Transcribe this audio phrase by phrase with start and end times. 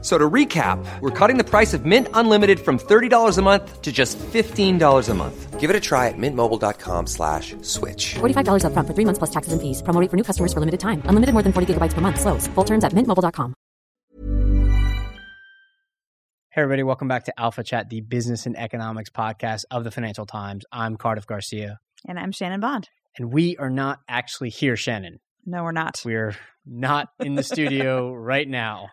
[0.00, 3.82] F- So to recap, we're cutting the price of Mint Unlimited from $30 a month
[3.82, 5.58] to just $15 a month.
[5.58, 8.14] Give it a try at mintmobile.com slash switch.
[8.20, 9.82] $45 upfront for three months plus taxes and fees.
[9.82, 11.02] Promo rate for new customers for limited time.
[11.06, 12.20] Unlimited more than 40 gigabytes per month.
[12.20, 12.46] Slows.
[12.54, 13.54] Full terms at mintmobile.com.
[16.50, 20.26] Hey, everybody, welcome back to Alpha Chat, the business and economics podcast of the Financial
[20.26, 20.64] Times.
[20.72, 22.88] I'm Cardiff Garcia, And I'm Shannon Bond.
[23.16, 25.18] and we are not actually here, Shannon.
[25.44, 26.00] No, we're not.
[26.04, 28.88] We're not in the studio right now.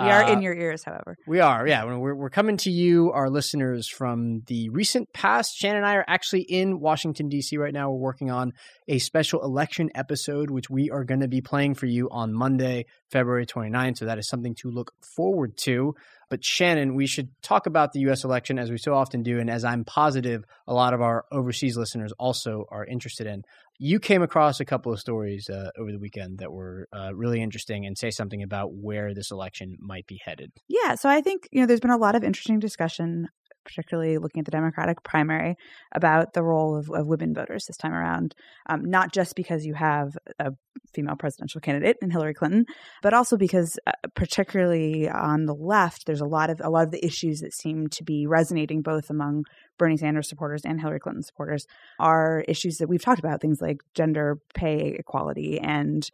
[0.00, 1.16] We are Uh, in your ears, however.
[1.26, 1.84] We are, yeah.
[1.84, 5.56] We're, we're coming to you, our listeners, from the recent past.
[5.56, 7.56] Shannon and I are actually in Washington, D.C.
[7.56, 7.90] right now.
[7.90, 8.52] We're working on
[8.86, 12.86] a special election episode, which we are going to be playing for you on Monday,
[13.10, 13.98] February 29th.
[13.98, 15.94] So that is something to look forward to.
[16.30, 18.22] But Shannon, we should talk about the U.S.
[18.22, 21.76] election as we so often do, and as I'm positive a lot of our overseas
[21.76, 23.44] listeners also are interested in.
[23.78, 27.40] You came across a couple of stories uh, over the weekend that were uh, really
[27.40, 30.50] interesting and say something about where this election might be headed.
[30.66, 33.28] Yeah, so I think, you know, there's been a lot of interesting discussion,
[33.68, 35.54] particularly looking at the Democratic primary,
[35.94, 38.34] about the role of, of women voters this time around.
[38.68, 40.52] Um, not just because you have a
[40.94, 42.64] female presidential candidate in Hillary Clinton,
[43.02, 46.90] but also because, uh, particularly on the left, there's a lot of a lot of
[46.90, 49.44] the issues that seem to be resonating both among
[49.78, 51.66] Bernie Sanders supporters and Hillary Clinton supporters
[52.00, 56.08] are issues that we've talked about, things like gender pay equality and,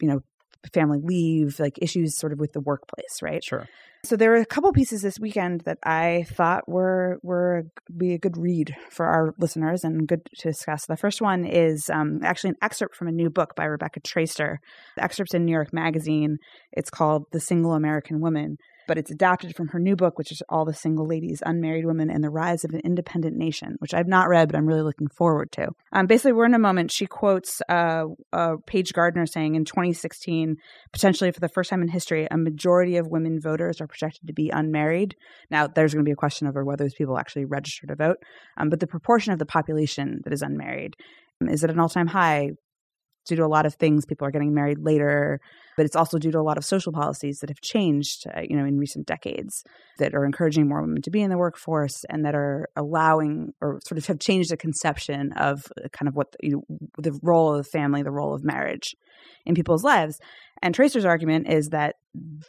[0.00, 0.20] you know,
[0.72, 3.42] family leave, like issues sort of with the workplace, right?
[3.42, 3.68] Sure.
[4.02, 8.18] So there were a couple pieces this weekend that I thought were were be a
[8.18, 10.86] good read for our listeners and good to discuss.
[10.86, 14.56] The first one is um, actually an excerpt from a new book by Rebecca Traister.
[14.96, 16.38] The excerpt's in New York Magazine.
[16.72, 20.42] It's called "The Single American Woman." But it's adapted from her new book, which is
[20.48, 24.08] All the Single Ladies, Unmarried Women, and the Rise of an Independent Nation, which I've
[24.08, 25.68] not read, but I'm really looking forward to.
[25.92, 26.90] Um, basically, we're in a moment.
[26.90, 30.56] She quotes uh, uh, Page Gardner saying in 2016,
[30.92, 34.32] potentially for the first time in history, a majority of women voters are projected to
[34.32, 35.14] be unmarried.
[35.50, 38.18] Now, there's going to be a question over whether those people actually register to vote,
[38.56, 40.96] um, but the proportion of the population that is unmarried
[41.40, 42.50] um, is at an all time high
[43.26, 44.06] due to a lot of things.
[44.06, 45.40] People are getting married later,
[45.80, 48.54] but it's also due to a lot of social policies that have changed, uh, you
[48.54, 49.64] know, in recent decades
[49.96, 53.80] that are encouraging more women to be in the workforce and that are allowing or
[53.86, 57.54] sort of have changed the conception of uh, kind of what you know, the role
[57.54, 58.94] of the family, the role of marriage
[59.46, 60.20] in people's lives.
[60.60, 61.94] And Traister's argument is that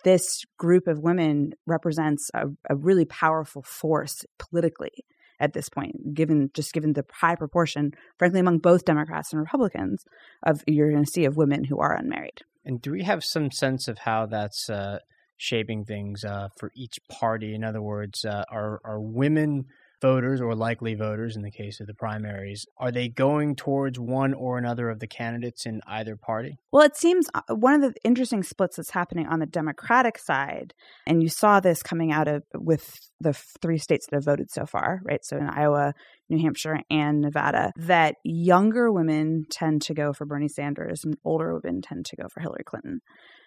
[0.03, 5.06] this group of women represents a, a really powerful force politically
[5.40, 10.03] at this point, given just given the high proportion, frankly, among both Democrats and Republicans,
[10.44, 12.42] of you're going to see of women who are unmarried.
[12.63, 14.99] And do we have some sense of how that's uh,
[15.38, 17.55] shaping things uh, for each party?
[17.55, 19.66] In other words, uh, are are women
[20.01, 24.34] voters or likely voters in the case of the primaries are they going towards one
[24.34, 26.57] or another of the candidates in either party?
[26.72, 30.73] Well, it seems uh, one of the interesting splits that's happening on the Democratic side,
[31.06, 34.66] and you saw this coming out of with the three states that have voted so
[34.66, 35.23] far, right?
[35.23, 35.94] So in Iowa,
[36.29, 41.53] New Hampshire, and Nevada, that younger women tend to go for Bernie Sanders and older
[41.53, 43.01] women tend to go for Hillary Clinton.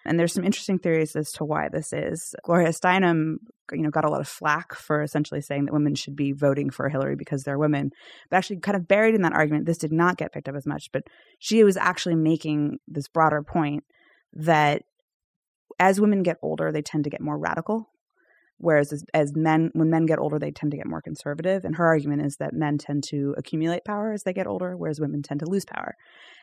[0.05, 2.35] And there's some interesting theories as to why this is.
[2.43, 3.37] Gloria Steinem,
[3.71, 6.69] you know, got a lot of flack for essentially saying that women should be voting
[6.69, 7.89] for Hillary because they're women.
[8.29, 10.67] But actually, kind of buried in that argument, this did not get picked up as
[10.67, 10.91] much.
[10.93, 11.03] But
[11.39, 13.83] she was actually making this broader point
[14.33, 14.83] that
[15.79, 17.89] as women get older, they tend to get more radical.
[18.57, 21.65] Whereas as, as men, when men get older, they tend to get more conservative.
[21.65, 24.99] And her argument is that men tend to accumulate power as they get older, whereas
[24.99, 25.95] women tend to lose power.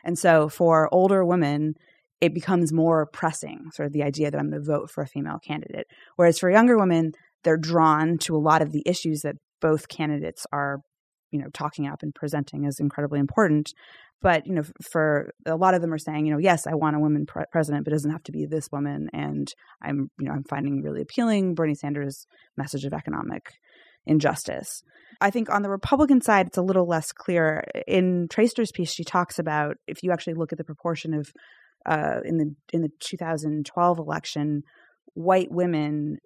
[0.03, 1.73] And so for older women,
[2.23, 5.07] it becomes more pressing, sort of the idea that I'm going to vote for a
[5.07, 5.87] female candidate.
[6.15, 7.11] Whereas for younger women,
[7.43, 10.77] they're drawn to a lot of the issues that both candidates are,
[11.31, 13.73] you know, talking up and presenting as incredibly important.
[14.21, 16.95] But you know, for a lot of them are saying, you know, yes, I want
[16.95, 19.09] a woman pre- president, but it doesn't have to be this woman.
[19.11, 22.25] And I'm, you know, I'm finding really appealing Bernie Sanders'
[22.55, 23.51] message of economic
[24.05, 24.81] injustice.
[25.19, 27.65] I think on the Republican side, it's a little less clear.
[27.85, 31.33] In Traister's piece, she talks about if you actually look at the proportion of
[31.85, 34.63] uh, in the in the 2012 election,
[35.13, 36.17] white women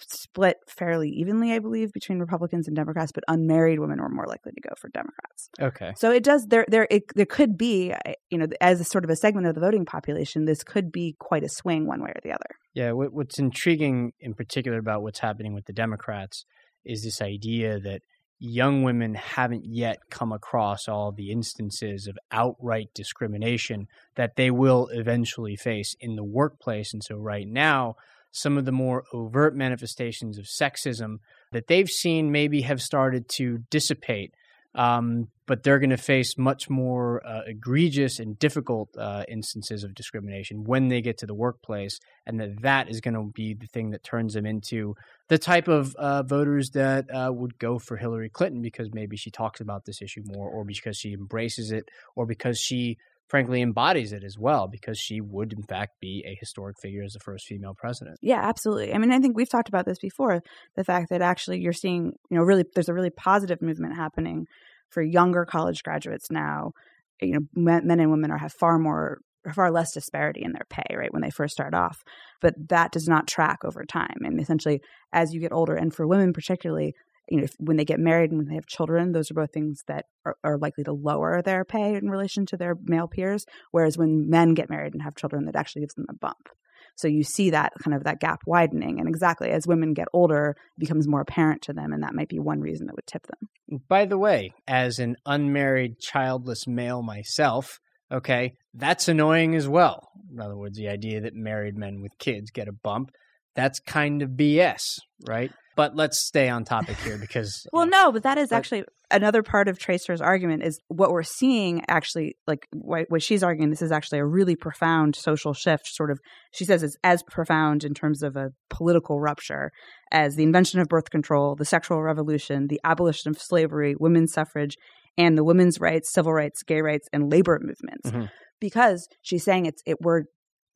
[0.00, 4.52] split fairly evenly, I believe, between Republicans and Democrats, but unmarried women were more likely
[4.52, 5.50] to go for Democrats.
[5.60, 5.92] Okay.
[5.96, 7.94] So it does there there it, there could be
[8.30, 11.16] you know as a sort of a segment of the voting population, this could be
[11.18, 12.56] quite a swing one way or the other.
[12.74, 16.44] Yeah, what, what's intriguing in particular about what's happening with the Democrats
[16.84, 18.02] is this idea that
[18.38, 24.88] young women haven't yet come across all the instances of outright discrimination that they will
[24.92, 26.92] eventually face in the workplace.
[26.92, 27.96] And so, right now,
[28.30, 31.18] some of the more overt manifestations of sexism
[31.52, 34.34] that they've seen maybe have started to dissipate.
[34.74, 39.94] Um, but they're going to face much more uh, egregious and difficult uh, instances of
[39.94, 43.66] discrimination when they get to the workplace, and that that is going to be the
[43.66, 44.94] thing that turns them into
[45.28, 49.30] the type of uh, voters that uh, would go for Hillary Clinton because maybe she
[49.30, 52.98] talks about this issue more, or because she embraces it, or because she
[53.28, 57.12] frankly embodies it as well because she would in fact be a historic figure as
[57.12, 58.18] the first female president.
[58.22, 58.94] Yeah, absolutely.
[58.94, 60.42] I mean, I think we've talked about this before,
[60.76, 64.46] the fact that actually you're seeing, you know, really there's a really positive movement happening
[64.90, 66.72] for younger college graduates now.
[67.20, 69.18] You know, men, and women are have far more
[69.54, 72.02] far less disparity in their pay, right, when they first start off.
[72.40, 74.16] But that does not track over time.
[74.22, 74.80] And essentially,
[75.12, 76.94] as you get older, and for women particularly,
[77.28, 79.52] you know, if, when they get married and when they have children, those are both
[79.52, 83.44] things that are, are, likely to lower their pay in relation to their male peers.
[83.70, 86.48] Whereas when men get married and have children, that actually gives them a bump.
[86.96, 88.98] So you see that kind of that gap widening.
[88.98, 91.92] And exactly as women get older, it becomes more apparent to them.
[91.92, 93.80] And that might be one reason that would tip them.
[93.88, 97.78] By the way, as an unmarried, childless male myself,
[98.10, 100.08] okay, that's annoying as well.
[100.32, 103.10] In other words, the idea that married men with kids get a bump,
[103.54, 105.52] that's kind of BS, right?
[105.78, 107.64] But let's stay on topic here because.
[107.72, 111.22] well, no, but that is but, actually another part of Traister's argument is what we're
[111.22, 115.86] seeing actually, like what, what she's arguing, this is actually a really profound social shift.
[115.86, 116.18] Sort of,
[116.52, 119.70] she says it's as profound in terms of a political rupture
[120.10, 124.74] as the invention of birth control, the sexual revolution, the abolition of slavery, women's suffrage,
[125.16, 128.10] and the women's rights, civil rights, gay rights, and labor movements.
[128.10, 128.24] Mm-hmm.
[128.60, 130.24] Because she's saying it's it we're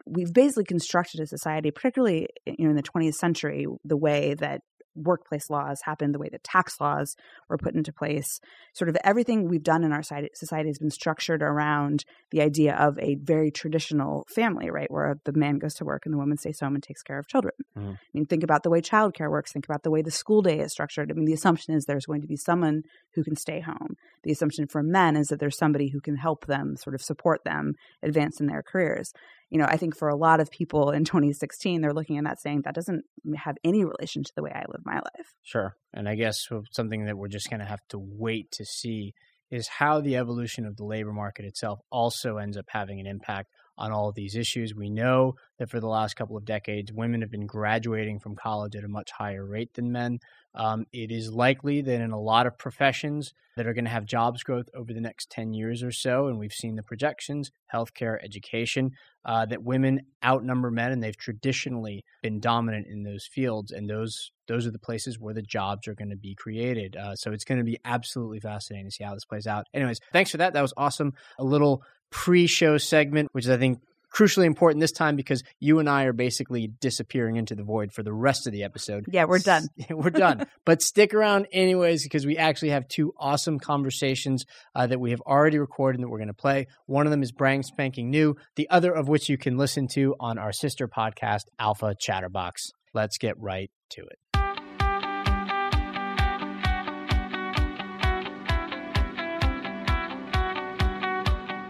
[0.06, 4.60] we've basically constructed a society, particularly you know in the 20th century, the way that
[4.94, 7.16] workplace laws happened, the way that tax laws
[7.48, 8.40] were put into place.
[8.72, 12.98] Sort of everything we've done in our society has been structured around the idea of
[12.98, 14.90] a very traditional family, right?
[14.90, 17.26] Where the man goes to work and the woman stays home and takes care of
[17.26, 17.54] children.
[17.76, 17.94] Mm.
[17.94, 20.60] I mean, think about the way childcare works, think about the way the school day
[20.60, 21.10] is structured.
[21.10, 22.82] I mean, the assumption is there's going to be someone
[23.14, 23.96] who can stay home.
[24.24, 27.44] The assumption for men is that there's somebody who can help them, sort of support
[27.44, 29.12] them, advance in their careers
[29.52, 32.40] you know, I think for a lot of people in 2016, they're looking at that
[32.40, 33.04] saying that doesn't
[33.36, 35.34] have any relation to the way I live my life.
[35.42, 35.76] Sure.
[35.92, 39.14] And I guess something that we're just going to have to wait to see
[39.50, 43.50] is how the evolution of the labor market itself also ends up having an impact
[43.76, 44.74] on all of these issues.
[44.74, 48.76] We know that for the last couple of decades, women have been graduating from college
[48.76, 50.20] at a much higher rate than men.
[50.54, 54.04] Um, it is likely that in a lot of professions that are going to have
[54.04, 58.22] jobs growth over the next 10 years or so, and we've seen the projections, healthcare,
[58.22, 58.90] education,
[59.24, 64.30] uh, that women outnumber men, and they've traditionally been dominant in those fields, and those
[64.48, 66.96] those are the places where the jobs are going to be created.
[66.96, 69.66] Uh, so it's going to be absolutely fascinating to see how this plays out.
[69.72, 70.52] Anyways, thanks for that.
[70.52, 71.12] That was awesome.
[71.38, 73.80] A little pre-show segment, which is I think
[74.14, 78.02] crucially important this time because you and I are basically disappearing into the void for
[78.02, 79.06] the rest of the episode.
[79.08, 79.68] Yeah, we're done.
[79.90, 80.46] we're done.
[80.64, 84.44] but stick around anyways because we actually have two awesome conversations
[84.74, 86.66] uh, that we have already recorded and that we're going to play.
[86.86, 90.14] One of them is brand spanking new, the other of which you can listen to
[90.20, 92.70] on our sister podcast, Alpha Chatterbox.
[92.94, 94.21] Let's get right to it.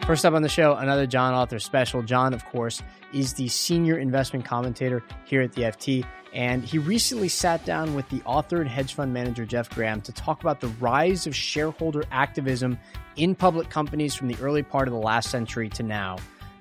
[0.06, 2.02] First up on the show, another John Authers special.
[2.02, 2.82] John, of course,
[3.14, 6.04] is the senior investment commentator here at the FT,
[6.34, 10.10] and he recently sat down with the author and hedge fund manager Jeff Gramm to
[10.10, 12.80] talk about the rise of shareholder activism
[13.14, 16.16] in public companies from the early part of the last century to now.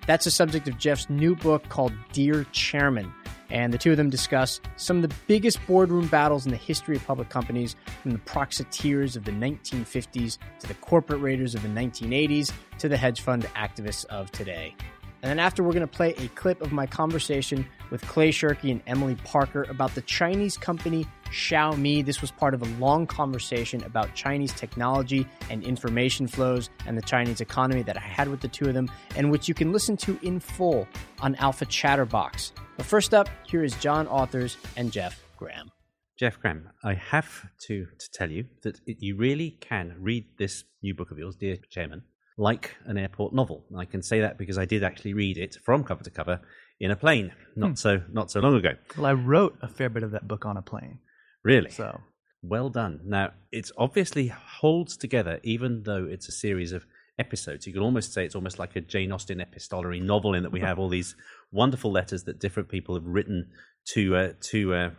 [0.05, 3.11] That's the subject of Jeff's new book called Dear Chairman.
[3.51, 6.95] And the two of them discuss some of the biggest boardroom battles in the history
[6.95, 11.69] of public companies, from the proxyteers of the 1950s to the corporate raiders of the
[11.69, 14.75] 1980s to the hedge fund activists of today.
[15.23, 18.71] And then after, we're going to play a clip of my conversation with Clay Shirky
[18.71, 22.03] and Emily Parker about the Chinese company Xiaomi.
[22.03, 27.03] This was part of a long conversation about Chinese technology and information flows and the
[27.03, 29.95] Chinese economy that I had with the two of them, and which you can listen
[29.97, 30.87] to in full
[31.19, 32.51] on Alpha Chatterbox.
[32.77, 35.71] But first up, here is John Authers and Jeff Gramm.
[36.17, 40.93] Jeff Gramm, I have to, to tell you that you really can read this new
[40.93, 42.03] book of yours, Dear Chairman,
[42.37, 43.65] like an airport novel.
[43.77, 46.41] I can say that because I did actually read it from cover to cover
[46.79, 47.75] in a plane not hmm.
[47.75, 48.71] so not so long ago.
[48.97, 50.99] Well, I wrote a fair bit of that book on a plane.
[51.43, 51.71] Really?
[51.71, 51.99] So
[52.41, 53.01] well done.
[53.05, 56.85] Now it obviously holds together, even though it's a series of
[57.19, 57.67] episodes.
[57.67, 60.61] You could almost say it's almost like a Jane Austen epistolary novel in that we
[60.61, 61.15] have all these
[61.51, 63.51] wonderful letters that different people have written
[63.93, 64.89] to uh, to uh,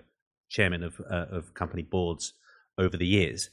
[0.48, 2.34] chairmen of uh, of company boards
[2.78, 3.50] over the years.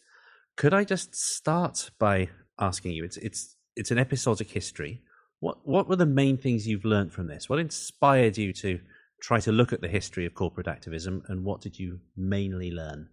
[0.56, 3.04] Could I just start by asking you?
[3.04, 5.02] It's it's it's an episodic history.
[5.40, 7.50] What what were the main things you've learned from this?
[7.50, 8.80] What inspired you to
[9.22, 13.10] try to look at the history of corporate activism, and what did you mainly learn?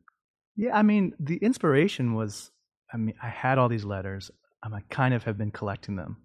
[0.57, 2.51] Yeah, I mean, the inspiration was
[2.93, 4.31] I mean, I had all these letters.
[4.63, 6.19] Um, I kind of have been collecting them.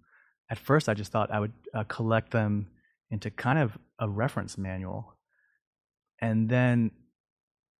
[0.50, 2.68] At first, I just thought I would uh, collect them
[3.10, 5.16] into kind of a reference manual.
[6.20, 6.90] And then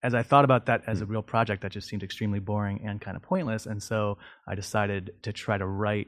[0.03, 2.99] as I thought about that as a real project, that just seemed extremely boring and
[2.99, 3.65] kind of pointless.
[3.65, 4.17] And so
[4.47, 6.07] I decided to try to write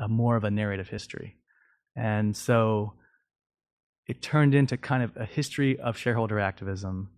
[0.00, 1.36] a, more of a narrative history.
[1.96, 2.94] And so
[4.06, 7.10] it turned into kind of a history of shareholder activism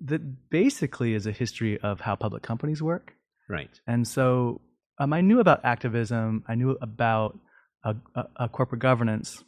[0.00, 3.14] that basically is a history of how public companies work.
[3.48, 3.70] Right.
[3.86, 4.60] And so
[4.98, 7.38] um, I knew about activism, I knew about
[7.84, 9.42] a, a, a corporate governance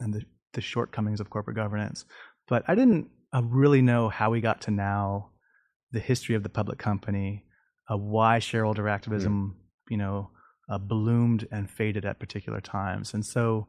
[0.00, 0.22] and the,
[0.54, 2.04] the shortcomings of corporate governance,
[2.48, 5.30] but I didn't uh, really know how we got to now,
[5.92, 7.44] the history of the public company,
[7.90, 9.90] uh, why shareholder activism, mm.
[9.90, 10.30] you know,
[10.68, 13.14] uh, bloomed and faded at particular times.
[13.14, 13.66] And so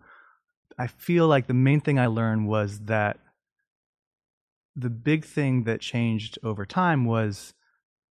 [0.77, 3.19] I feel like the main thing I learned was that
[4.75, 7.53] the big thing that changed over time was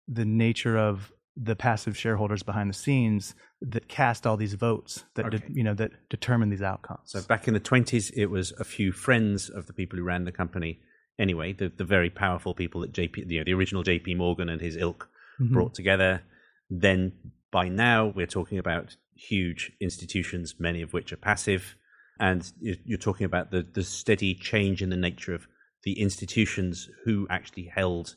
[0.06, 5.26] the nature of the passive shareholders behind the scenes that cast all these votes that
[5.26, 5.38] okay.
[5.38, 7.00] de- you know that determine these outcomes.
[7.04, 10.24] So back in the 20s it was a few friends of the people who ran
[10.24, 10.80] the company
[11.18, 14.60] anyway, the, the very powerful people that JP, you know, the original JP Morgan and
[14.60, 15.08] his ilk
[15.40, 15.52] mm-hmm.
[15.52, 16.22] brought together.
[16.70, 17.12] Then
[17.50, 21.76] by now, we're talking about huge institutions, many of which are passive.
[22.20, 25.46] And you're talking about the, the steady change in the nature of
[25.84, 28.16] the institutions who actually held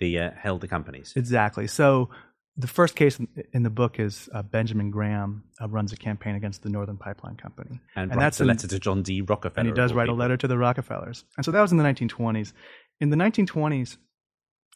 [0.00, 1.12] the uh, held the companies.
[1.16, 1.66] Exactly.
[1.68, 2.10] So
[2.56, 3.18] the first case
[3.52, 7.36] in the book is uh, Benjamin Graham uh, runs a campaign against the Northern Pipeline
[7.36, 9.20] Company, and, and that's a letter to John D.
[9.20, 9.60] Rockefeller.
[9.60, 10.16] And he does write people.
[10.16, 12.52] a letter to the Rockefellers, and so that was in the 1920s.
[13.00, 13.98] In the 1920s,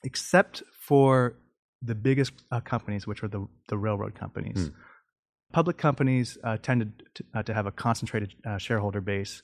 [0.04, 1.36] except for
[1.82, 4.74] the biggest uh, companies, which were the the railroad companies, hmm.
[5.52, 9.42] public companies uh, tended to, uh, to, have a concentrated uh, shareholder base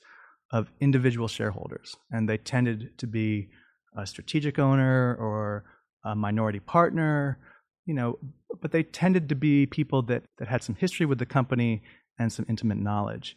[0.53, 3.49] of individual shareholders, and they tended to be
[3.97, 5.65] a strategic owner or
[6.05, 7.39] a minority partner
[7.87, 8.19] you know,
[8.61, 11.83] but they tended to be people that, that had some history with the company
[12.19, 13.37] and some intimate knowledge.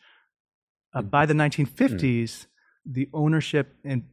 [0.94, 2.46] Uh, by the 1950s, mm.
[2.86, 4.06] the ownership in,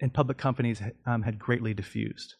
[0.00, 2.34] in public companies um, had greatly diffused.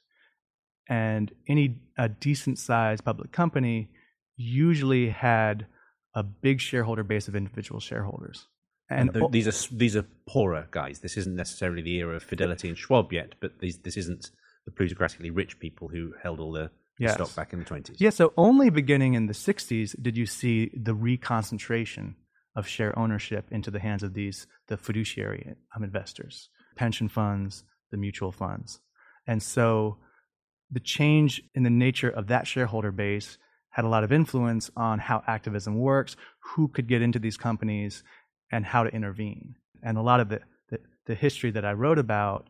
[0.88, 3.88] And any a decent sized public company
[4.37, 5.67] usually had
[6.14, 8.47] a big shareholder base of individual shareholders.
[8.91, 11.00] And, and the, these are these are poorer guys.
[11.00, 14.31] This isn't necessarily the era of Fidelity and Schwab yet, but these, this isn't
[14.67, 17.14] the plutocratically rich people who held all the yes.
[17.14, 17.97] stock back in the 20s.
[17.99, 22.14] Yeah, so only beginning in the 60s did you see the reconcentration
[22.57, 27.97] of share ownership into the hands of these the fiduciary um, investors, pension funds, the
[27.97, 28.81] mutual funds.
[29.26, 29.99] And so
[30.75, 33.38] the change in the nature of that shareholder base
[33.71, 38.02] had a lot of influence on how activism works, who could get into these companies,
[38.52, 39.54] and how to intervene.
[39.83, 40.40] And a lot of the,
[40.71, 42.49] the, the history that I wrote about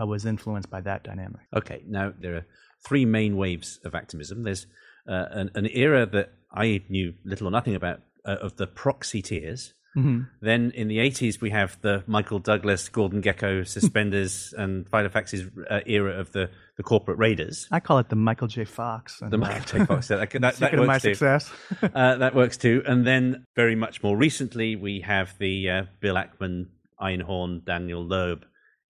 [0.00, 1.42] uh, was influenced by that dynamic.
[1.54, 2.46] Okay, now there are
[2.86, 4.42] three main waves of activism.
[4.42, 4.66] There's
[5.08, 9.72] uh, an, an, era that I knew little or nothing about uh, of the proxyteers.
[9.96, 10.22] Mm-hmm.
[10.42, 15.80] Then in the 80s, we have the Michael Douglas, Gordon Gekko, suspenders, and Filofax's uh,
[15.86, 17.66] era of the, the corporate raiders.
[17.70, 18.64] I call it the Michael J.
[18.64, 19.22] Fox.
[19.22, 19.84] And, the Michael J.
[19.86, 20.08] Fox.
[20.08, 21.14] that, that, that works my too.
[21.14, 21.50] success.
[21.94, 22.82] uh, that works too.
[22.86, 26.66] And then very much more recently, we have the uh, Bill Ackman,
[27.00, 28.44] Einhorn, Daniel Loeb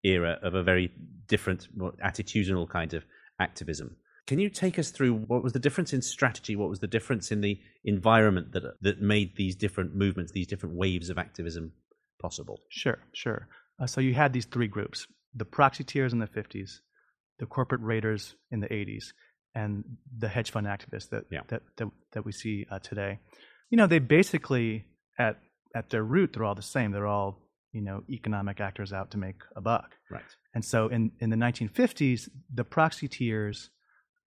[0.03, 0.91] era of a very
[1.27, 3.03] different, more attitudinal kind of
[3.39, 3.97] activism.
[4.27, 6.55] Can you take us through what was the difference in strategy?
[6.55, 10.75] What was the difference in the environment that that made these different movements, these different
[10.75, 11.73] waves of activism
[12.21, 12.61] possible?
[12.69, 13.49] Sure, sure.
[13.81, 16.79] Uh, so you had these three groups: the proxyteers in the '50s,
[17.43, 19.05] the corporate raiders in the '80s,
[19.53, 19.83] and
[20.17, 21.41] the hedge fund activists that yeah.
[21.49, 23.19] that, that, that we see uh, today.
[23.69, 24.85] You know, they basically
[25.19, 25.39] at
[25.75, 26.91] at their root they're all the same.
[26.91, 27.39] They're all
[27.73, 29.89] you know economic actors out to make a buck.
[30.09, 30.23] Right.
[30.53, 33.69] And so in, in the 1950s, the proxyteers,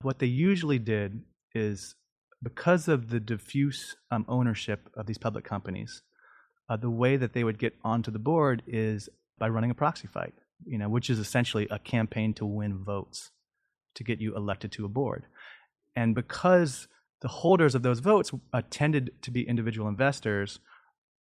[0.02, 1.22] what they usually did
[1.54, 1.94] is
[2.42, 6.02] because of the diffuse um, ownership of these public companies,
[6.68, 9.08] uh, the way that they would get onto the board is
[9.38, 13.30] by running a proxy fight, you know, which is essentially a campaign to win votes
[13.94, 15.24] to get you elected to a board.
[15.94, 16.88] And because
[17.22, 20.60] the holders of those votes uh, tended to be individual investors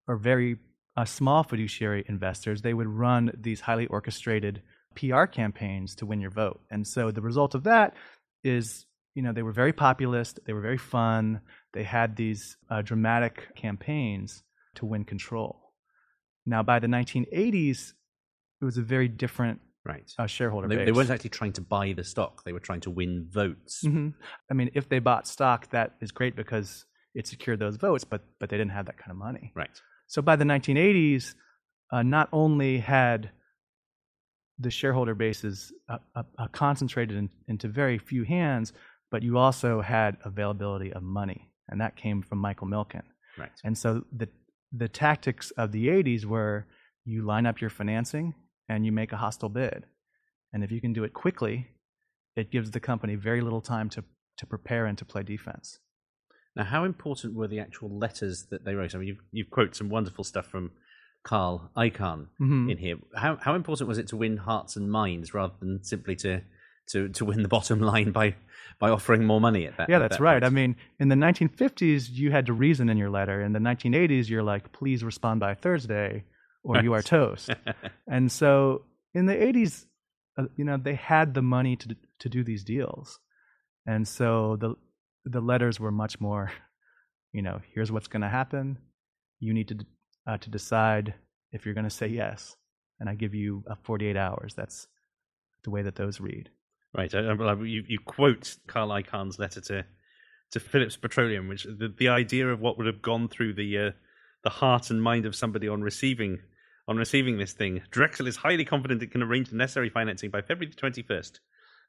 [0.06, 0.58] or very
[0.96, 4.62] uh, small fiduciary investors, they would run these highly orchestrated
[4.94, 6.60] PR campaigns to win your vote.
[6.70, 7.94] And so the result of that
[8.44, 11.40] is, you know, they were very populist, they were very fun,
[11.72, 14.42] they had these uh, dramatic campaigns
[14.76, 15.72] to win control.
[16.44, 17.92] Now, by the 1980s,
[18.60, 20.10] it was a very different right.
[20.18, 20.86] Uh, shareholder they, base.
[20.86, 23.82] They weren't actually trying to buy the stock; they were trying to win votes.
[23.84, 24.08] Mm-hmm.
[24.50, 26.84] I mean, if they bought stock, that is great because
[27.14, 29.52] it secured those votes, but but they didn't have that kind of money.
[29.54, 29.70] Right.
[30.06, 31.34] So by the 1980s,
[31.92, 33.30] uh, not only had
[34.58, 38.72] the shareholder base is uh, uh, uh, concentrated in, into very few hands,
[39.10, 43.02] but you also had availability of money, and that came from Michael Milken.
[43.38, 43.50] Right.
[43.64, 44.28] And so the
[44.72, 46.66] the tactics of the 80s were
[47.04, 48.34] you line up your financing
[48.68, 49.84] and you make a hostile bid.
[50.52, 51.68] And if you can do it quickly,
[52.36, 54.04] it gives the company very little time to,
[54.38, 55.78] to prepare and to play defense.
[56.54, 58.94] Now, how important were the actual letters that they wrote?
[58.94, 60.72] I mean, you've, you've quoted some wonderful stuff from
[61.22, 62.70] Carl Icahn Mhm.
[62.70, 62.96] in here.
[63.14, 66.40] How, how important was it to win hearts and minds rather than simply to,
[66.90, 68.36] to, to win the bottom line by,
[68.78, 69.88] by offering more money at that?
[69.90, 70.42] Yeah, at that's that right.
[70.44, 73.42] I mean, in the 1950s, you had to reason in your letter.
[73.42, 76.24] In the 1980s, you're like, please respond by Thursday
[76.66, 77.50] or you are toast.
[78.06, 78.82] and so
[79.14, 79.86] in the 80s,
[80.36, 83.18] uh, you know, they had the money to to do these deals.
[83.86, 84.74] And so the
[85.24, 86.52] the letters were much more,
[87.32, 88.78] you know, here's what's going to happen.
[89.40, 89.78] You need to
[90.26, 91.14] uh, to decide
[91.52, 92.56] if you're going to say yes.
[92.98, 94.54] And I give you uh, 48 hours.
[94.54, 94.88] That's
[95.64, 96.48] the way that those read.
[96.96, 97.12] Right.
[97.12, 99.84] You, you quote Carl Icahn's letter to
[100.52, 103.90] to Phillips Petroleum, which the, the idea of what would have gone through the uh,
[104.44, 106.38] the heart and mind of somebody on receiving
[106.88, 107.82] on receiving this thing.
[107.90, 111.40] Drexel is highly confident it can arrange the necessary financing by February the twenty first.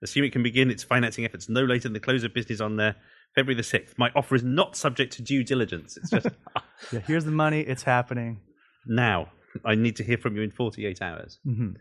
[0.04, 2.80] Assume it can begin its financing efforts no later than the close of business on
[2.80, 2.94] uh,
[3.34, 3.96] February the sixth.
[3.98, 5.98] My offer is not subject to due diligence.
[5.98, 6.28] It's just
[6.92, 7.62] Yeah, here's the money.
[7.62, 8.42] It's happening.
[8.86, 9.30] now.
[9.66, 11.40] I need to hear from you in forty eight hours.
[11.44, 11.72] hmm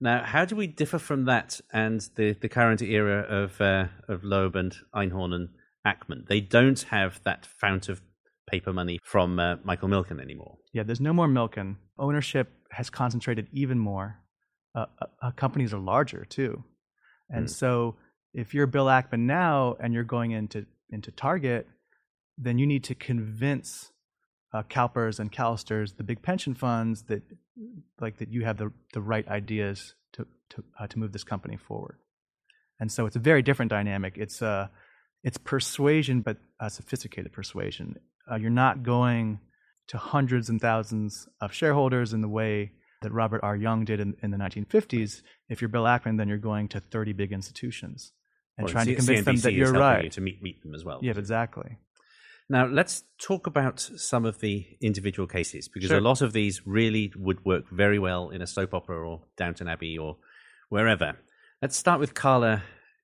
[0.00, 4.22] Now, how do we differ from that and the, the current era of uh, of
[4.22, 5.48] Loeb and Einhorn and
[5.84, 6.28] Ackman?
[6.28, 8.00] They don't have that fount of
[8.50, 10.56] paper money from uh, Michael Milken anymore.
[10.72, 11.76] Yeah, there's no more Milken.
[11.98, 14.18] Ownership has concentrated even more.
[14.74, 16.64] Uh, uh, uh, companies are larger too,
[17.30, 17.48] and Hmm.
[17.62, 17.96] so
[18.34, 21.66] if you're Bill Ackman now and you're going into into Target,
[22.36, 23.92] then you need to convince
[24.54, 27.22] uh, CalPERS and CalSTRS, the big pension funds, that
[28.00, 31.56] like that you have the the right ideas to to uh, to move this company
[31.56, 31.98] forward.
[32.80, 34.16] And so it's a very different dynamic.
[34.16, 34.68] It's uh
[35.24, 37.96] it's persuasion, but uh, sophisticated persuasion.
[38.30, 39.40] Uh, you're not going
[39.88, 43.56] to hundreds and thousands of shareholders in the way that Robert R.
[43.56, 45.22] Young did in, in the 1950s.
[45.48, 48.12] If you're Bill Ackman, then you're going to 30 big institutions
[48.58, 50.04] and Or trying to C- convince them that you're right.
[50.04, 50.98] you to meet meet them as well.
[51.02, 51.78] Yeah, exactly.
[52.50, 55.98] Now, let's talk about some of the individual cases because Sure.
[55.98, 59.68] a lot of these really would work very well in a soap opera or Downton
[59.68, 60.16] Abbey or
[60.70, 61.16] wherever.
[61.62, 62.62] Let's start with Carla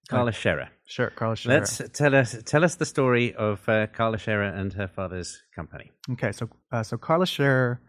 [0.09, 0.69] Carla Scherer.
[0.87, 1.61] Sure, Carla Scherer.
[1.61, 5.91] Let's tell us tell us the story of uh, Carla Scherer and her father's company.
[6.13, 7.81] Okay, so uh, so Carla Scherer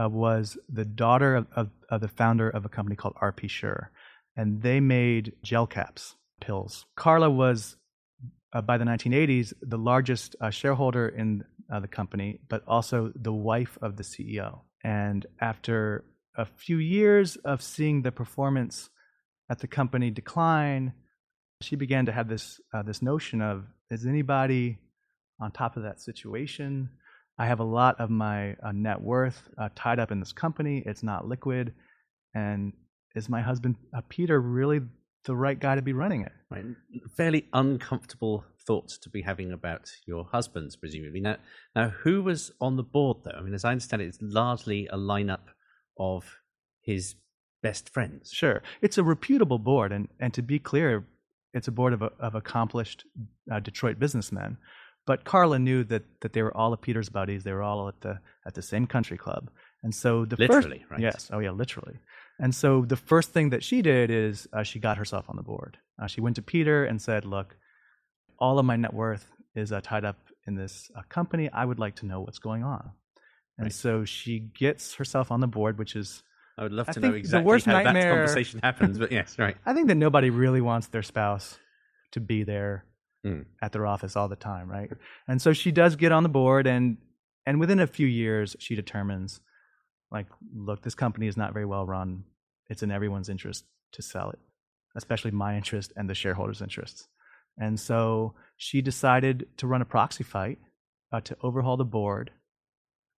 [0.00, 3.90] uh, was the daughter of, of, of the founder of a company called RP Scherer,
[4.36, 6.86] and they made gel caps, pills.
[6.96, 7.76] Carla was
[8.52, 13.32] uh, by the 1980s the largest uh, shareholder in uh, the company, but also the
[13.32, 14.60] wife of the CEO.
[14.84, 16.04] And after
[16.36, 18.90] a few years of seeing the performance
[19.50, 20.92] at the company decline,
[21.62, 24.78] she began to have this uh, this notion of is anybody
[25.40, 26.90] on top of that situation?
[27.38, 30.82] I have a lot of my uh, net worth uh, tied up in this company.
[30.84, 31.74] It's not liquid,
[32.34, 32.72] and
[33.14, 34.80] is my husband uh, Peter really
[35.24, 36.32] the right guy to be running it?
[36.50, 36.64] Right,
[37.16, 41.20] fairly uncomfortable thoughts to be having about your husband's, presumably.
[41.20, 41.36] Now,
[41.74, 43.36] now, who was on the board though?
[43.36, 45.50] I mean, as I understand it, it's largely a lineup
[45.98, 46.38] of
[46.82, 47.14] his
[47.62, 48.30] best friends.
[48.32, 51.06] Sure, it's a reputable board, and and to be clear,
[51.54, 53.04] it's a board of of accomplished
[53.50, 54.56] uh, Detroit businessmen.
[55.06, 57.42] But Carla knew that that they were all of Peter's buddies.
[57.44, 59.50] They were all at the at the same country club,
[59.82, 61.00] and so the Literally, first, right?
[61.00, 61.98] yes, oh yeah, literally.
[62.38, 65.42] And so the first thing that she did is uh, she got herself on the
[65.42, 65.78] board.
[66.00, 67.56] Uh, she went to Peter and said, "Look,
[68.38, 71.50] all of my net worth is uh, tied up in this uh, company.
[71.52, 72.92] I would like to know what's going on."
[73.58, 73.72] And Right.
[73.72, 76.22] so she gets herself on the board, which is
[76.58, 78.98] I would love to know the exactly worst how that conversation happens.
[78.98, 79.56] But yes, right.
[79.64, 81.58] I think that nobody really wants their spouse
[82.12, 82.84] to be there
[83.24, 83.44] Mm.
[83.62, 84.90] at their office all the time, right?
[85.28, 86.96] And so she does get on the board, and
[87.46, 89.40] and within a few years, she determines,
[90.10, 92.24] like, look, this company is not very well run.
[92.68, 94.40] It's in everyone's interest to sell it,
[94.96, 97.06] especially my interest and the shareholders' interests.
[97.56, 100.58] And so she decided to run a proxy fight
[101.12, 102.32] uh, to overhaul the board,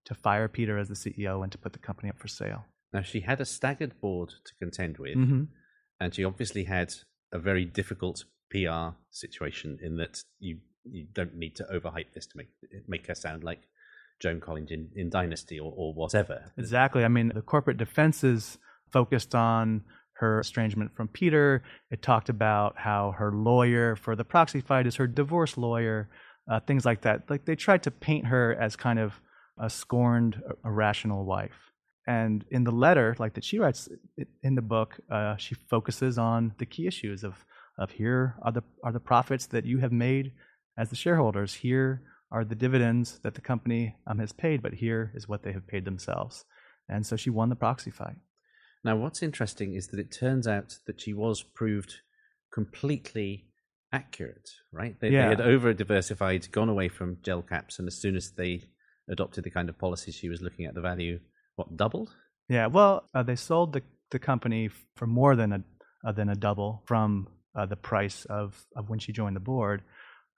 [0.05, 2.67] to fire Peter as the CEO, and to put the company up for sale.
[2.95, 5.49] Now she had a staggered board to contend with, Mhm.
[6.01, 6.95] and she obviously had
[7.33, 12.37] a very difficult PR situation in that you you don't need to overhype this to
[12.37, 12.51] make
[12.87, 13.63] make her sound like
[14.21, 16.53] Joan Collins in, in Dynasty or, or whatever.
[16.59, 17.05] Exactly.
[17.05, 18.59] I mean, the corporate defenses
[18.93, 19.83] focused on
[20.19, 21.63] her estrangement from Peter.
[21.91, 26.09] It talked about how her lawyer for the proxy fight is her divorce lawyer,
[26.49, 27.29] uh, things like that.
[27.31, 29.21] Like they tried to paint her as kind of
[29.59, 31.73] a scorned, irrational wife.
[32.07, 33.89] And in the letter, like that she writes
[34.43, 37.45] in the book, uh, she focuses on the key issues of
[37.77, 40.33] of here are the are the profits that you have made
[40.79, 41.55] as the shareholders.
[41.55, 45.53] Here are the dividends that the company um, has paid, but here is what they
[45.53, 46.45] have paid themselves.
[46.89, 48.17] And so she won the proxy fight.
[48.85, 51.95] Now, what's interesting is that it turns out that she was proved
[52.53, 53.47] completely
[53.93, 54.99] accurate, right?
[55.01, 55.23] They, Yeah.
[55.23, 58.65] they had over diversified, gone away from gel caps, and as soon as they
[59.09, 61.21] adopted the kind of policies she was looking at, the value,
[61.57, 62.15] what, doubled?
[62.49, 65.63] Yeah, well, uh, they sold the the company for more than a
[66.07, 69.83] uh, than a double from uh, the price of of when she joined the board.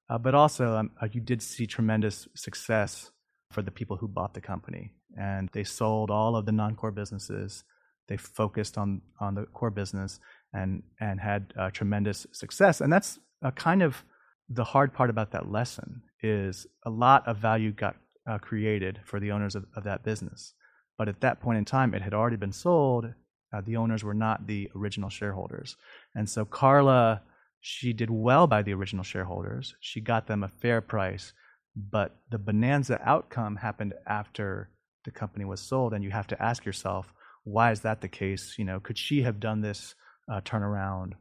[0.08, 3.10] Uh, but also, um, uh, you did see tremendous success
[3.50, 7.64] for the people who bought the company, and they sold all of the non-core businesses.
[8.08, 10.20] They focused on on the core business
[10.52, 12.80] and and had uh, tremendous success.
[12.80, 14.04] And that's uh, kind of
[14.48, 17.96] the hard part about that lesson is a lot of value got
[18.40, 20.54] created for the owners of, of that business.
[20.98, 23.12] But at that point in time, it had already been sold.
[23.52, 25.76] Uh, the owners were not the original shareholders.
[26.14, 27.22] And so Carla,
[27.60, 29.74] she did well by the original shareholders.
[29.80, 31.32] She got them a fair price.
[31.76, 34.70] But the bonanza outcome happened after
[35.04, 35.92] the company was sold.
[35.92, 37.12] And you have to ask yourself,
[37.44, 38.54] why is that the case?
[38.58, 39.94] You know, could she have done this
[40.30, 41.12] uh, turnaround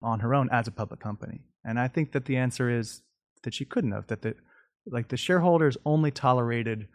[0.00, 1.40] on her own as a public company?
[1.64, 3.02] And I think that the answer is
[3.42, 4.06] that she couldn't have.
[4.06, 4.34] That the
[4.86, 6.86] like the shareholders only tolerated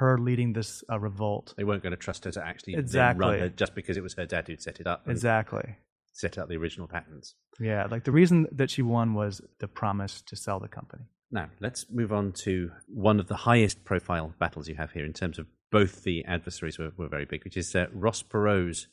[0.00, 1.54] her leading this uh, revolt.
[1.56, 3.20] They weren't going to trust her to actually Exactly.
[3.24, 5.76] run it just because it was her dad who'd set it up Exactly.
[6.12, 7.34] set out the original patents.
[7.60, 11.04] Yeah, like the reason that she won was the promise to sell the company.
[11.30, 15.12] Now, let's move on to one of the highest profile battles you have here in
[15.12, 18.88] terms of both the adversaries were, were very big, which is uh, Ross Perot's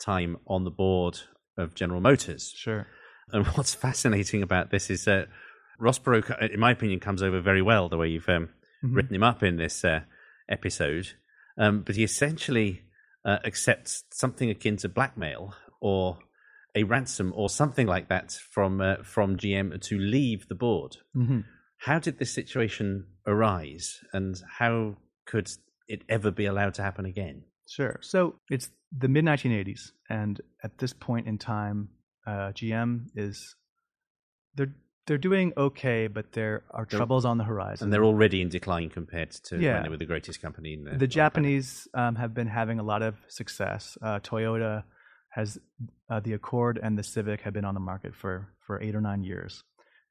[0.00, 1.18] time on the board
[1.58, 2.52] of General Motors.
[2.56, 2.86] Sure.
[3.32, 5.26] And what's fascinating about this is that
[5.80, 8.50] Ross Perot, in my opinion, comes over very well the way you've um,
[8.84, 8.96] Mhm.
[8.96, 10.00] written him up in this uh,
[10.50, 11.12] episode.
[11.56, 12.82] Um, but he essentially
[13.24, 16.18] uh, accepts something akin to blackmail or
[16.74, 20.96] a ransom or something like that from uh, from GM to leave the board.
[21.16, 21.44] Mhm.
[21.78, 25.50] How did this situation arise, and how could
[25.88, 27.44] it ever be allowed to happen again?
[27.66, 27.98] Sure.
[28.02, 31.88] So it's the mid 1980s, and at this point in time,
[32.26, 33.56] uh, GM is
[34.54, 34.74] they're
[35.10, 37.86] they're doing okay, but there are troubles on the horizon.
[37.86, 39.74] And they're already in decline compared to Yeah.
[39.74, 41.08] when they were the greatest company in the the.
[41.08, 43.98] Japanese um, have been having a lot of success.
[44.00, 44.84] Uh, Toyota
[45.30, 45.58] has
[46.08, 49.00] uh, the Accord and the Civic have been on the market for for eight or
[49.00, 49.64] nine years,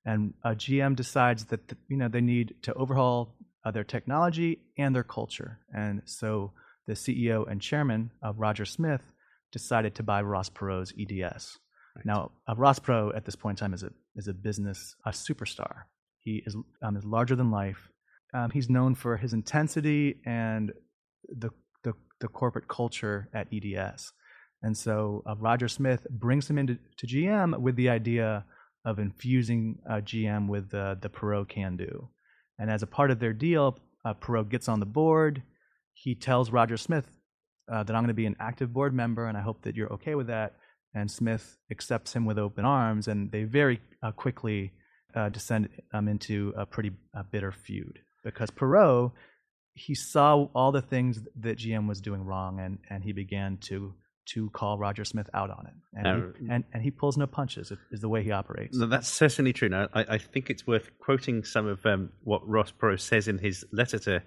[0.04, 4.60] and uh, GM decides that the, you know they need to overhaul uh, their technology
[4.78, 6.52] and their culture, and so
[6.88, 9.06] the CEO and chairman uh, Roger Smith
[9.54, 11.58] decided to buy Ross Perot's EDS.
[12.06, 15.12] Now, uh, Ross Perot at this point in time is a is a business a
[15.12, 15.84] superstar.
[16.20, 17.90] He is um, is larger than life.
[18.34, 20.72] Um, he's known for his intensity and
[21.28, 21.50] the,
[21.84, 24.12] the the corporate culture at EDS.
[24.62, 28.46] And so uh, Roger Smith brings him into to GM with the idea
[28.86, 32.10] of infusing uh, GM with the the Perot can do.
[32.58, 35.44] And as a part of their deal, uh, Perot gets on the board.
[35.94, 37.06] He tells Roger Smith
[37.72, 39.94] uh, that I'm going to be an active board member, and I hope that you're
[39.94, 40.56] okay with that.
[40.94, 44.74] And Smith accepts him with open arms, and they very uh, quickly
[45.16, 49.12] uh, descend um, into a pretty uh, bitter feud because Perot
[49.80, 53.94] he saw all the things that GM was doing wrong, and and he began to
[54.34, 57.72] to call Roger Smith out on it, and he, and, and he pulls no punches.
[57.92, 58.78] Is the way he operates.
[58.78, 59.70] No, that's certainly true.
[59.70, 63.38] Now, I, I think it's worth quoting some of um, what Ross Perot says in
[63.38, 64.22] his letter to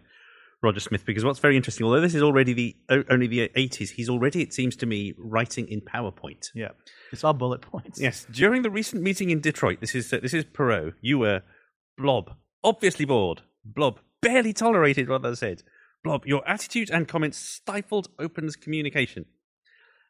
[0.63, 2.77] Roger Smith, because what's very interesting, although this is already the
[3.11, 6.51] only the 80s, he's already, it seems to me, writing in PowerPoint.
[6.55, 6.69] Yeah,
[7.11, 8.01] it's our bullet points.
[8.01, 10.95] Yes, during the recent meeting in Detroit, this is uh, this is Perot.
[11.01, 11.43] You were
[11.99, 13.43] Blob, obviously bored.
[13.65, 15.63] Blob barely tolerated what they said.
[16.05, 19.27] Blob, your attitude and comments stifled Open's communication.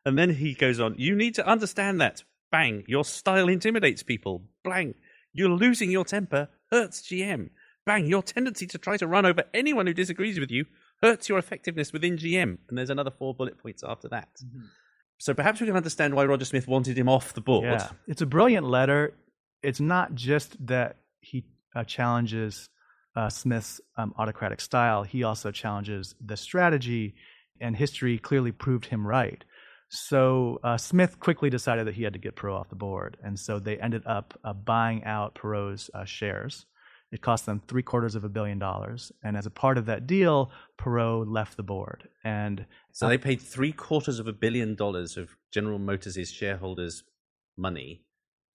[0.05, 0.95] And then he goes on.
[0.99, 2.25] You need to understand that.
[2.51, 4.45] Bang, your style intimidates people.
[4.65, 4.97] Blank,
[5.33, 7.51] you're losing your temper hurts GM.
[7.85, 10.67] Bang, your tendency to try to run over anyone who disagrees with you
[11.03, 12.59] hurts your effectiveness within GM.
[12.69, 14.29] And there's another four bullet points after that.
[15.19, 17.65] So perhaps we can understand why Roger Smith wanted him off the board.
[17.65, 19.15] Yeah, it's a brilliant letter.
[19.63, 22.69] It's not just that he uh, challenges
[23.15, 27.15] uh, Smith's um, autocratic style, he also challenges the strategy,
[27.61, 29.45] and history clearly proved him right.
[29.91, 33.39] So uh, Smith quickly decided that he had to get Perot off the board, and
[33.39, 36.65] so they ended up uh, buying out Perot's uh, shares.
[37.13, 40.07] It cost them three quarters of a billion dollars, and as a part of that
[40.07, 42.09] deal, Perot left the board.
[42.25, 47.05] And So they paid three quarters of a billion dollars of General Motors' shareholders'
[47.57, 48.01] money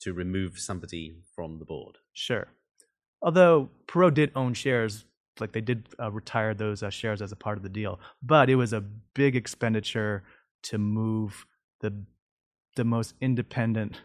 [0.02, 2.00] to remove somebody from the board.
[2.14, 2.48] Sure.
[3.22, 5.06] Although Perot did own shares
[5.40, 8.50] like they did uh, retire those uh, shares as a part of the deal, but
[8.50, 8.82] it was a
[9.14, 10.24] big expenditure
[10.64, 11.46] to move
[11.82, 11.94] the
[12.76, 14.02] the most independent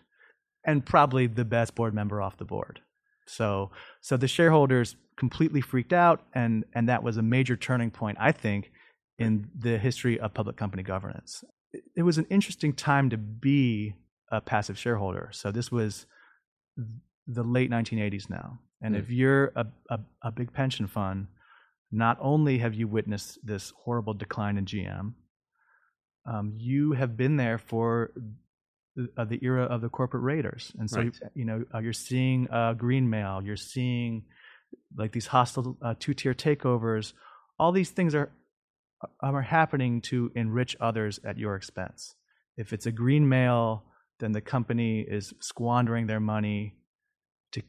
[0.65, 2.81] and probably the best board member off the board.
[3.27, 8.19] So so the shareholders completely freaked out, and and that was a major turning point,
[8.21, 8.71] I think,
[9.19, 11.45] in the history of public company governance.
[11.73, 13.95] It, it was an interesting time to be
[14.31, 15.29] a passive shareholder.
[15.33, 16.07] So this was
[17.27, 18.99] the late 1980s now, and Mm.
[18.99, 21.29] if you're a, a a big pension fund,
[21.91, 25.15] not only have you witnessed this horrible decline in GM,
[26.27, 28.13] um, you have been there for
[28.97, 31.19] the, uh, the era of the corporate raiders, and so Right.
[31.35, 34.25] you know uh, you're seeing uh, green mail, you're seeing
[34.97, 37.13] like these hostile uh, two-tier takeovers.
[37.59, 38.31] All these things are
[39.21, 42.15] are happening to enrich others at your expense.
[42.57, 43.85] If it's a green mail,
[44.21, 46.77] then the company is squandering their money
[47.53, 47.63] to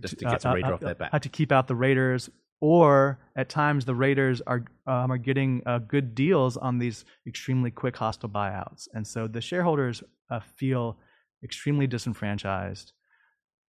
[0.00, 1.10] Just to uh, get a uh, raider uh, off their back.
[1.12, 5.62] uh, to keep out the raiders, or at times the raiders are um, are getting
[5.66, 10.98] uh, good deals on these extremely quick hostile buyouts, and so the shareholders uh, feel
[11.42, 12.92] extremely disenfranchised.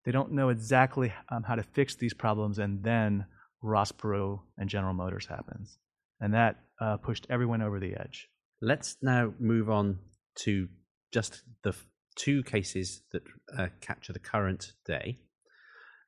[0.03, 3.25] They don't know exactly um, how to fix these problems, and then
[3.61, 5.77] Ross Perot and General Motors happens,
[6.19, 8.27] and that uh, pushed everyone over the edge.
[8.61, 9.99] Let's now move on
[10.39, 10.67] to
[11.11, 11.75] just the
[12.15, 13.23] two cases that
[13.57, 15.19] uh, capture the current day.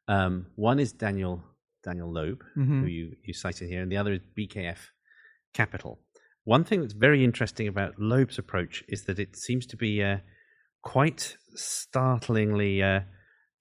[0.08, 1.44] Um, one is Daniel
[1.84, 2.82] Daniel Loeb, Mhm.
[2.82, 4.92] who you, you cited here, and the other is BKF
[5.54, 6.00] Capital.
[6.46, 10.18] One thing that's very interesting about Loeb's approach is that it seems to be uh,
[10.82, 13.02] quite startlingly uh,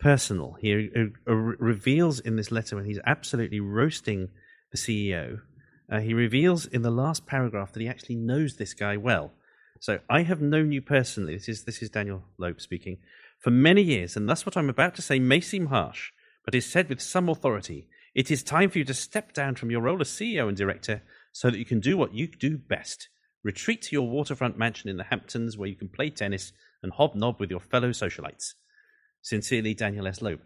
[0.00, 0.56] personal.
[0.61, 4.28] He uh, uh, reveals in this letter when he's absolutely roasting
[4.72, 5.40] the CEO,
[5.90, 9.32] uh, he reveals in the last paragraph that he actually knows this guy well.
[9.80, 11.35] So I have known you personally.
[11.35, 12.98] This is this is Daniel Loeb speaking
[13.40, 16.12] for many years, and thus what I'm about to say may seem harsh,
[16.44, 17.87] but is said with some authority.
[18.14, 21.03] It is time for you to step down from your role as CEO and director
[21.33, 23.09] so that you can do what you do best.
[23.42, 27.40] Retreat to your waterfront mansion in the Hamptons where you can play tennis and hobnob
[27.40, 28.53] with your fellow socialites.
[29.22, 30.20] Sincerely, Daniel S.
[30.20, 30.40] Loeb.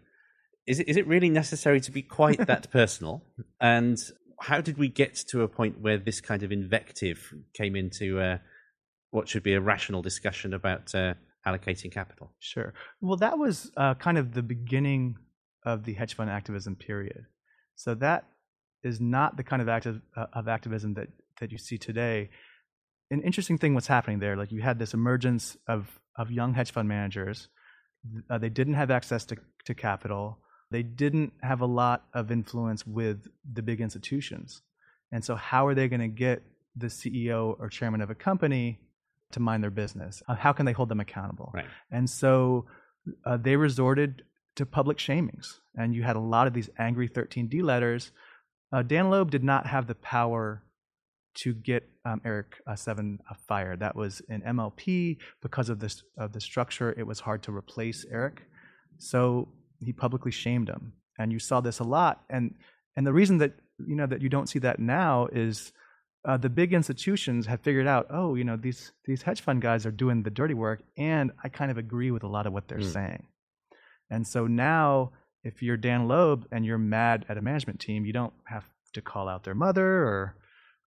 [0.65, 3.23] Is it, is it really necessary to be quite that personal?
[3.59, 3.99] And
[4.39, 8.37] how did we get to a point where this kind of invective came into uh,
[9.11, 12.31] what should be a rational discussion about uh, allocating capital?
[12.39, 12.73] Sure.
[13.01, 15.17] Well, that was uh, kind of the beginning
[15.65, 17.25] of the hedge fund activism period.
[17.77, 18.25] So that
[18.83, 21.07] is not the kind of active uh, of activism that
[21.39, 22.29] that you see today.
[23.09, 24.35] An interesting thing was happening there.
[24.35, 25.87] Like you had this emergence of
[26.17, 27.47] of young hedge fund managers.
[28.29, 30.39] Uh, they didn't have access to to capital.
[30.69, 34.61] They didn't have a lot of influence with the big institutions.
[35.11, 36.41] And so, how are they going to get
[36.75, 38.79] the CEO or chairman of a company
[39.31, 40.21] to mind their business?
[40.27, 41.51] Uh, how can they hold them accountable?
[41.53, 41.65] Right.
[41.91, 42.65] And so
[43.25, 44.23] uh, they resorted
[44.57, 45.47] to public shamings.
[45.75, 48.11] And you had a lot of these angry 13D letters.
[48.73, 50.63] Uh, Dan Loeb did not have the power
[51.43, 53.79] to get um, Eric uh, Sevin uh, fired.
[53.79, 56.93] That was in MLP because of this of the structure.
[56.97, 58.41] It was hard to replace Eric,
[58.97, 59.47] so
[59.79, 60.93] he publicly shamed him.
[61.19, 62.23] And you saw this a lot.
[62.29, 62.55] And
[62.95, 63.53] and the reason that
[63.87, 65.71] you know that you don't see that now is
[66.25, 69.85] uh, the big institutions have figured out, oh, you know, these these hedge fund guys
[69.85, 72.67] are doing the dirty work, and I kind of agree with a lot of what
[72.67, 72.93] they're Mm.
[72.93, 73.27] saying.
[74.09, 75.11] And so now,
[75.43, 79.01] if you're Dan Loeb and you're mad at a management team, you don't have to
[79.01, 80.35] call out their mother or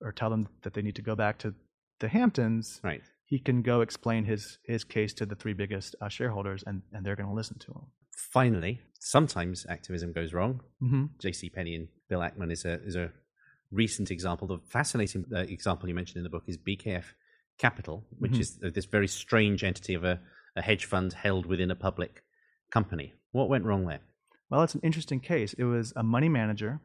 [0.03, 1.55] or tell them that they need to go back to
[2.01, 2.81] the Hamptons.
[2.83, 3.03] Right.
[3.27, 7.05] He can go explain his his case to the three biggest uh, shareholders, and and
[7.05, 7.87] they're going to listen to him.
[8.33, 10.61] Finally, sometimes activism goes wrong.
[10.83, 11.05] Mm-hmm.
[11.21, 11.51] J.C.
[11.51, 13.13] Penney and Bill Ackman is a is a
[13.71, 14.49] recent example.
[14.49, 17.05] The fascinating uh, example you mentioned in the book is BKF
[17.59, 18.41] Capital, which Mhm.
[18.41, 20.21] is uh, this very strange entity of a,
[20.57, 22.23] a hedge fund held within a public
[22.71, 23.13] company.
[23.33, 24.01] What went wrong there?
[24.51, 25.53] Well, it's an interesting case.
[25.55, 26.81] It was a money manager,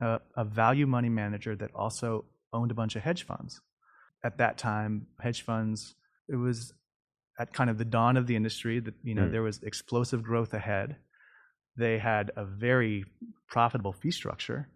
[0.00, 3.60] uh, a value money manager that also owned a bunch of hedge funds.
[4.24, 5.94] At that time, hedge funds,
[6.28, 6.74] it was
[7.38, 9.30] at kind of the dawn of the industry that, you know, Mm.
[9.32, 10.96] there was explosive growth ahead.
[11.76, 13.04] They had a very
[13.46, 14.68] profitable fee structure.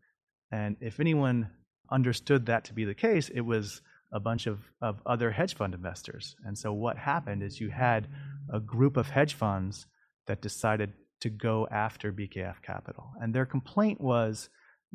[0.51, 1.51] And if anyone
[1.91, 5.75] understood that to be the case, it was a bunch of, of other hedge fund
[5.75, 6.37] investors.
[6.45, 8.07] And so what happened is you had
[8.53, 9.87] a group of hedge funds
[10.27, 13.13] that decided to go after BKF Capital.
[13.21, 14.49] And their complaint was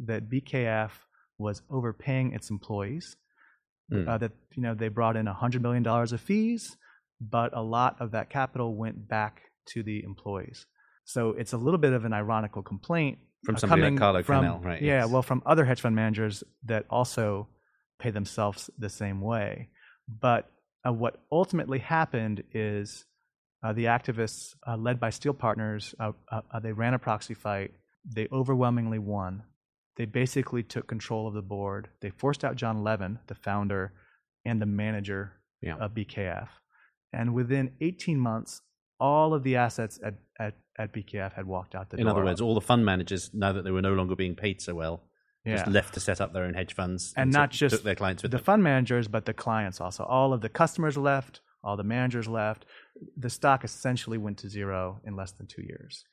[0.06, 0.92] that BKF
[1.38, 3.16] was overpaying its employees.
[3.92, 4.08] Mm.
[4.08, 6.76] Uh, that you know they brought in $100 million of fees,
[7.22, 10.66] but a lot of that capital went back to the employees.
[11.06, 14.44] So it's a little bit of an ironical complaint From uh, somebody like coming from,
[14.44, 15.10] Canal, right, Yeah, yes.
[15.10, 17.48] well, from other hedge fund managers that also
[17.98, 19.70] pay themselves the same way.
[20.08, 20.52] But
[20.86, 23.06] uh, what ultimately happened is
[23.64, 27.34] uh, the activists, uh, led by Steel Partners, uh, uh, uh, they ran a proxy
[27.34, 27.72] fight.
[28.06, 29.44] They overwhelmingly won.
[29.98, 31.90] they basically took control of the board.
[32.02, 33.94] They forced out John Levin, the founder
[34.46, 35.78] and the manager Yeah.
[35.78, 36.50] of BKF.
[37.12, 38.62] And within 18 months,
[39.00, 42.12] all of the assets at, at, at BKF had walked out the In door.
[42.14, 44.76] other words, all the fund managers, now that they were no longer being paid so
[44.76, 45.02] well,
[45.48, 48.22] just left to set up their own hedge funds and took- not just their clients
[48.22, 48.40] the them.
[48.44, 50.04] fund managers, but the clients also.
[50.04, 52.66] All of the customers left, all the managers left.
[53.16, 56.04] The stock essentially went to zero in less than two years.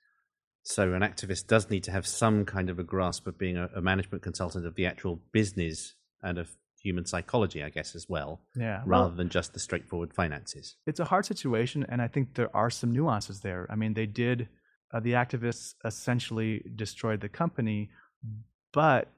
[0.62, 3.68] So an activist does need to have some kind of a grasp of being a,
[3.76, 8.40] a management consultant of the actual business and of human psychology, I guess, as well,
[8.56, 10.76] Yeah, rather well- than just the straightforward finances.
[10.86, 13.66] it's a hard situation, and I think there are some nuances there.
[13.70, 14.48] I mean, they did
[14.92, 17.90] uh, the activists essentially destroyed the company,
[18.72, 19.08] but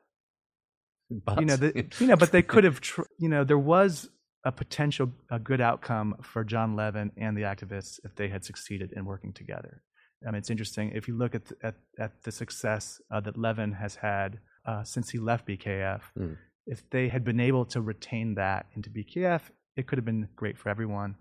[1.10, 4.08] But you know, the, you know, but they could have, tr- you know, there was
[4.46, 8.92] a potential a good outcome for John Levin and the activists if they had succeeded
[8.96, 9.82] in working together.
[10.26, 13.36] I mean, it's interesting if you look at the, at, at the success uh, that
[13.36, 16.00] Levin has had uh, since he left BKF.
[16.18, 16.36] Mm.
[16.66, 19.42] If they had been able to retain that into BKF,
[19.76, 21.16] it could have been great for everyone.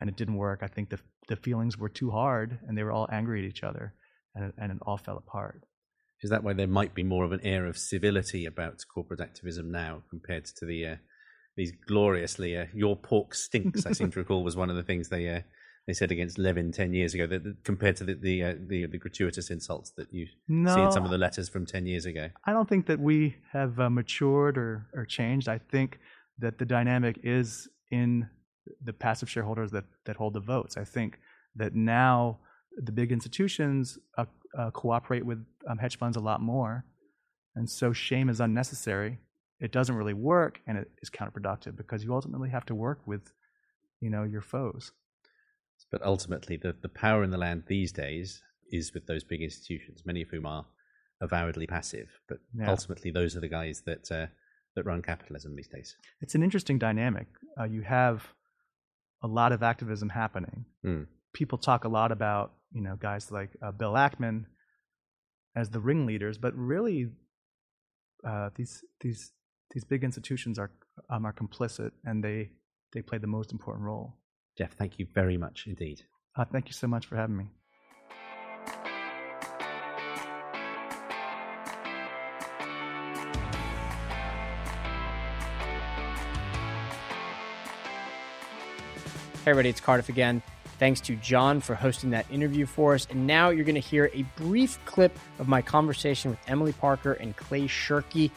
[0.00, 0.60] And it didn't work.
[0.62, 0.98] I think the
[1.28, 3.94] the feelings were too hard, and they were all angry at each other,
[4.34, 5.64] and it, and it all fell apart.
[6.22, 9.70] Is that why there might be more of an air of civility about corporate activism
[9.70, 10.96] now compared to the uh,
[11.56, 13.86] these gloriously uh, "your pork stinks"?
[13.86, 15.40] I seem to recall was one of the things they uh,
[15.86, 17.26] they said against Levin ten years ago.
[17.26, 20.92] That, that compared to the the, uh, the the gratuitous insults that you see in
[20.92, 22.30] some of the letters from ten years ago.
[22.44, 25.48] I don't think that we have uh, matured or, or changed.
[25.48, 25.98] I think
[26.38, 28.28] that the dynamic is in
[28.84, 30.76] the passive shareholders that, that hold the votes.
[30.76, 31.18] I think
[31.54, 32.38] that now
[32.76, 34.24] the big institutions uh,
[34.58, 36.84] uh, cooperate with um, hedge funds a lot more.
[37.54, 39.18] And so shame is unnecessary.
[39.60, 43.32] It doesn't really work and it is counterproductive because you ultimately have to work with,
[44.00, 44.92] you know, your foes.
[45.90, 50.02] But ultimately, the, the power in the land these days is with those big institutions,
[50.04, 50.66] many of whom are
[51.20, 52.20] avowedly passive.
[52.28, 52.68] But Yeah.
[52.68, 54.26] ultimately, those are the guys that uh,
[54.74, 55.96] that run capitalism these days.
[56.20, 57.28] It's an interesting dynamic.
[57.58, 58.34] Uh, you have
[59.22, 60.66] a lot of activism happening.
[60.82, 61.04] Hmm.
[61.32, 64.46] People talk a lot about you know guys like uh, Bill Ackman
[65.54, 67.10] as the ringleaders, but really
[68.26, 69.32] uh, these these
[69.72, 70.70] these big institutions are
[71.10, 72.50] um, are complicit and they
[72.92, 74.14] they play the most important role.
[74.56, 76.02] Jeff, thank you very much indeed.
[76.36, 77.46] Uh, thank you so much for having me.
[89.44, 90.42] Hey, everybody, it's Cardiff again.
[90.78, 93.06] Thanks to John for hosting that interview for us.
[93.10, 97.12] And now you're going to hear a brief clip of my conversation with Emily Parker
[97.12, 98.30] and Clay Shirky.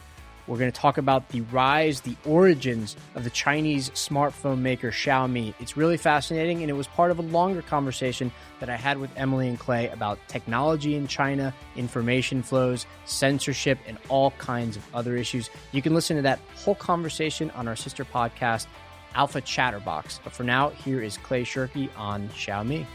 [0.50, 5.54] We're going to talk about the rise, the origins of the Chinese smartphone maker Xiaomi.
[5.60, 9.10] It's really fascinating, and it was part of a longer conversation that I had with
[9.16, 15.14] Emily and Clay about technology in China, information flows, censorship, and all kinds of other
[15.16, 15.48] issues.
[15.70, 18.66] You can listen to that whole conversation on our sister podcast,
[19.14, 20.18] Alpha Chatterbox.
[20.24, 22.86] But for now, here is Clay Shirky on Xiaomi.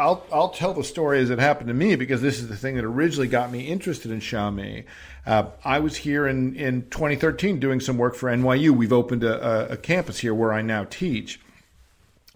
[0.00, 2.76] I'll I'll tell the story as it happened to me because this is the thing
[2.76, 4.84] that originally got me interested in Xiaomi.
[5.26, 8.70] Uh, I was here in, in 2013 doing some work for NYU.
[8.70, 11.40] We've opened a, a, a campus here where I now teach,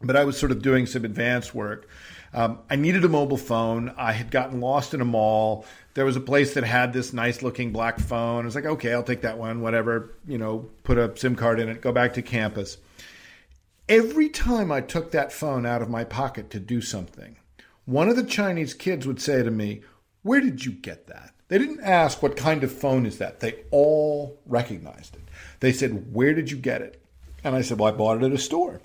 [0.03, 1.89] but I was sort of doing some advanced work.
[2.35, 3.95] Um, I needed a mobile phone.
[3.97, 5.65] I had gotten lost in a mall.
[5.95, 8.43] There was a place that had this nice looking black phone.
[8.43, 9.61] I was like, okay, I'll take that one.
[9.61, 11.81] Whatever, you know, put a SIM card in it.
[11.81, 12.77] Go back to campus.
[13.89, 17.37] Every time I took that phone out of my pocket to do something,
[17.87, 19.83] one of the Chinese kids would say to me,
[20.23, 21.35] Where did you get that?
[21.49, 23.41] They didn't ask, What kind of phone is that?
[23.41, 25.23] They all recognized it.
[25.61, 27.01] They said, Where did you get it?
[27.43, 28.81] And I said, Well, I bought it at a store.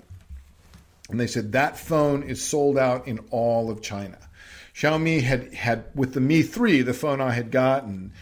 [1.08, 4.18] And they said, That phone is sold out in all of China.
[4.74, 8.12] Xiaomi had, had with the Mi 3, the phone I had gotten,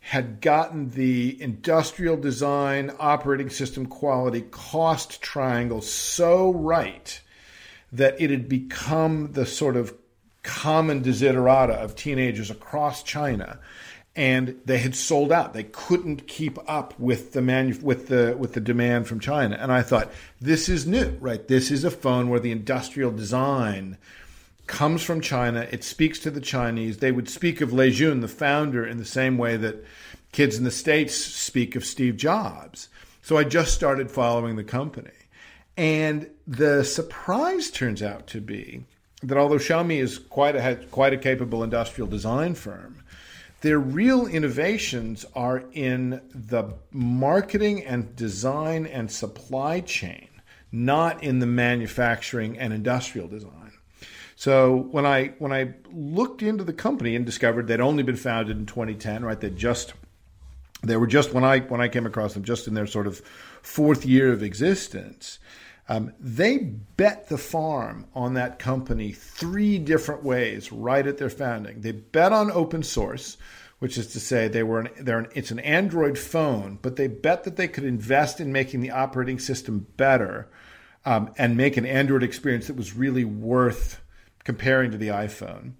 [0.00, 7.20] had gotten the industrial design, operating system quality, cost triangle so right
[7.92, 9.94] that it had become the sort of
[10.42, 13.58] common desiderata of teenagers across China,
[14.14, 15.54] and they had sold out.
[15.54, 19.56] They couldn't keep up with the manu- with the with the demand from China.
[19.58, 21.46] And I thought this is new, right?
[21.46, 23.96] This is a phone where the industrial design
[24.66, 25.66] comes from China.
[25.70, 26.98] It speaks to the Chinese.
[26.98, 29.84] They would speak of Lei Jun, the founder, in the same way that
[30.32, 32.88] kids in the States speak of Steve Jobs.
[33.22, 35.10] So I just started following the company.
[35.76, 38.84] And the surprise turns out to be
[39.22, 43.02] that although Xiaomi is quite a quite a capable industrial design firm,
[43.60, 50.28] their real innovations are in the marketing and design and supply chain,
[50.72, 53.72] not in the manufacturing and industrial design.
[54.34, 58.56] So when I when I looked into the company and discovered they'd only been founded
[58.56, 59.38] in 2010, right?
[59.38, 59.94] They just
[60.82, 63.20] they were just when I when I came across them, just in their sort of
[63.62, 65.38] fourth year of existence.
[65.88, 71.80] Um, they bet the farm on that company three different ways right at their founding.
[71.80, 73.36] They bet on open source,
[73.80, 77.08] which is to say they were an, they're an, it's an Android phone, but they
[77.08, 80.48] bet that they could invest in making the operating system better
[81.04, 84.00] um, and make an Android experience that was really worth
[84.44, 85.72] comparing to the iPhone.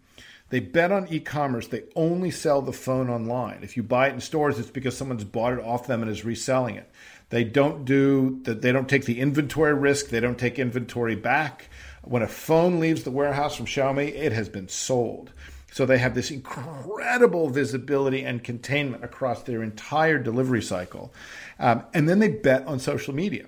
[0.51, 1.69] They bet on e-commerce.
[1.69, 3.61] They only sell the phone online.
[3.63, 6.27] If you buy it in stores, it's because someone's bought it off them and is
[6.27, 6.91] reselling it.
[7.33, 8.61] They don't do that.
[8.61, 10.09] They don't take the inventory risk.
[10.09, 11.71] They don't take inventory back.
[12.03, 15.33] When a phone leaves the warehouse from Xiaomi, it has been sold.
[15.73, 21.15] So they have this incredible visibility and containment across their entire delivery cycle.
[21.59, 23.47] Um, and then they bet on social media.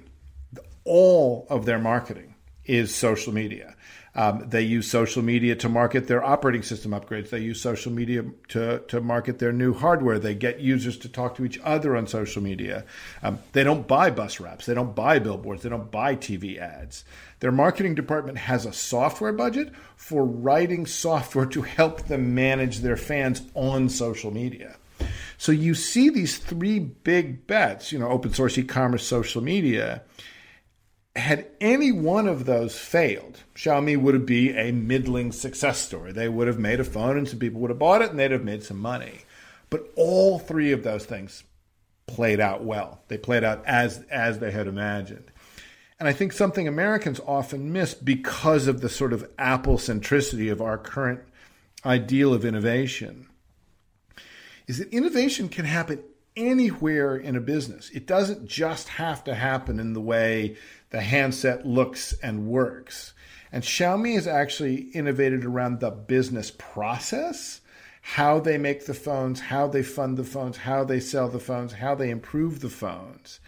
[0.87, 3.77] All of their marketing is social media.
[4.17, 7.31] Um, they use social media to market their operating system upgrades.
[7.31, 10.21] They use social media to, to market their new hardware.
[10.21, 12.85] They get users to talk to each other on social media.
[13.23, 14.67] Um, they don't buy bus wraps.
[14.67, 15.63] They don't buy billboards.
[15.63, 17.05] They don't buy TV ads.
[17.41, 22.97] Their marketing department has a software budget for writing software to help them manage their
[22.97, 24.77] fans on social media.
[25.39, 30.03] So you see these three big bets, you know, open source e-commerce, social media,
[31.17, 36.13] had any one of those failed, Xiaomi would be a middling success story.
[36.13, 38.33] They would have made a phone and some people would have bought it and they'd
[38.33, 39.21] have made some money.
[39.71, 41.45] But all three of those things
[42.07, 43.01] played out well.
[43.09, 45.31] They played out as as they had imagined.
[45.99, 50.61] And I think something Americans often miss because of the sort of Apple centricity of
[50.61, 51.21] our current
[51.87, 53.29] ideal of innovation
[54.67, 56.03] is that innovation can happen
[56.37, 57.91] anywhere in a business.
[57.91, 60.57] It doesn't just have to happen in the way
[60.91, 63.13] the handset looks and works.
[63.53, 67.61] And Xiaomi has actually innovated around the business process,
[68.01, 71.75] how they make the phones, how they fund the phones, how they sell the phones,
[71.75, 73.41] how they improve the phones.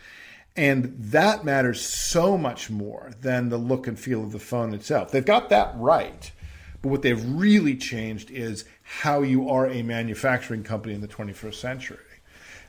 [0.55, 5.11] And that matters so much more than the look and feel of the phone itself.
[5.11, 6.31] They've got that right.
[6.81, 11.55] But what they've really changed is how you are a manufacturing company in the 21st
[11.55, 11.99] century.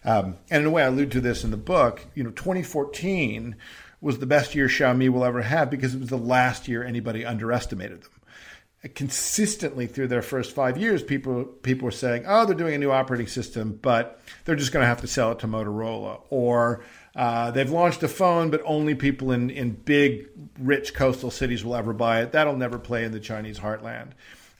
[0.08, 2.06] Um, and in a way, I allude to this in the book.
[2.16, 3.58] You know, 2014
[4.00, 7.26] was the best year Xiaomi will ever have because it was the last year anybody
[7.26, 8.12] underestimated them.
[8.96, 12.92] Consistently through their first five years, people people were saying, "Oh, they're doing a new
[12.92, 17.52] operating system, but they're just going to have to sell it to Motorola," or uh,
[17.52, 20.28] "They've launched a phone, but only people in in big,
[20.58, 22.32] rich coastal cities will ever buy it.
[22.32, 24.12] That'll never play in the Chinese heartland."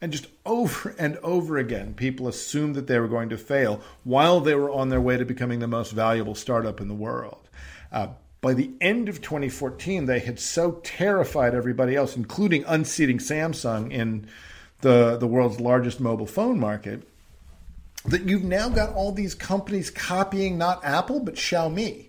[0.02, 4.40] And just over and over again, people assumed that they were going to fail while
[4.40, 7.50] they were on their way to becoming the most valuable startup in the world.
[7.92, 8.10] Uh,
[8.42, 14.28] by the end of 2014, they had so terrified everybody else, including unseating Samsung in
[14.82, 17.08] the, the world's largest mobile phone market,
[18.06, 22.07] that you've now got all these companies copying not Apple, but Xiaomi.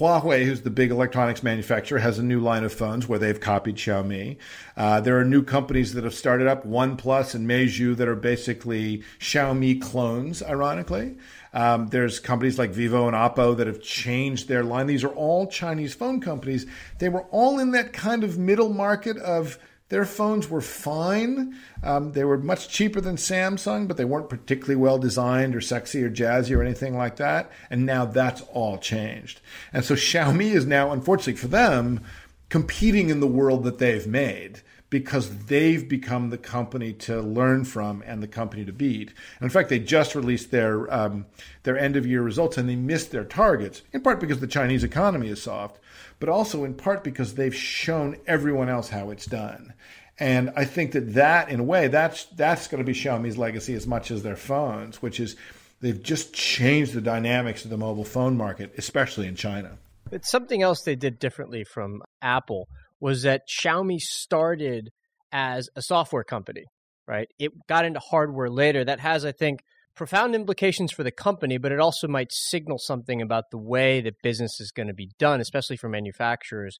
[0.00, 3.76] Huawei, who's the big electronics manufacturer, has a new line of phones where they've copied
[3.76, 4.38] Xiaomi.
[4.74, 9.02] Uh, there are new companies that have started up, OnePlus and Meizu, that are basically
[9.18, 11.18] Xiaomi clones, ironically.
[11.52, 14.86] Um, there's companies like Vivo and Oppo that have changed their line.
[14.86, 16.64] These are all Chinese phone companies.
[16.98, 19.58] They were all in that kind of middle market of
[19.90, 21.56] their phones were fine.
[21.82, 26.02] Um, they were much cheaper than Samsung, but they weren't particularly well designed or sexy
[26.02, 27.50] or jazzy or anything like that.
[27.68, 29.40] And now that's all changed.
[29.72, 32.02] And so Xiaomi is now, unfortunately for them,
[32.48, 38.02] competing in the world that they've made because they've become the company to learn from
[38.04, 39.08] and the company to beat.
[39.38, 41.26] And in fact, they just released their um,
[41.62, 44.84] their end of year results and they missed their targets in part because the Chinese
[44.84, 45.78] economy is soft,
[46.18, 49.72] but also in part because they've shown everyone else how it's done.
[50.20, 53.74] And I think that that, in a way, that's that's going to be Xiaomi's legacy
[53.74, 55.34] as much as their phones, which is
[55.80, 59.78] they've just changed the dynamics of the mobile phone market, especially in China.
[60.12, 62.68] It's something else they did differently from Apple
[63.00, 64.90] was that Xiaomi started
[65.32, 66.64] as a software company,
[67.06, 67.28] right?
[67.38, 68.84] It got into hardware later.
[68.84, 69.60] That has, I think,
[69.94, 74.20] profound implications for the company, but it also might signal something about the way that
[74.22, 76.78] business is going to be done, especially for manufacturers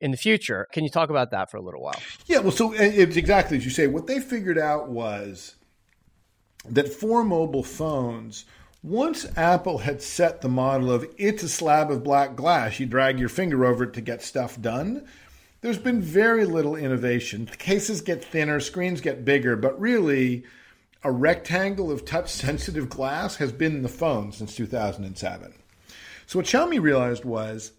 [0.00, 0.66] in the future.
[0.72, 2.00] Can you talk about that for a little while?
[2.26, 3.86] Yeah, well, so uh, it's exactly as you say.
[3.86, 5.56] What they figured out was
[6.68, 8.44] that for mobile phones,
[8.82, 13.18] once Apple had set the model of it's a slab of black glass, you drag
[13.18, 15.06] your finger over it to get stuff done,
[15.60, 17.46] there's been very little innovation.
[17.46, 20.44] The cases get thinner, screens get bigger, but really,
[21.02, 25.54] a rectangle of touch sensitive glass has been the phone since 2007.
[26.26, 27.72] So what Xiaomi realized was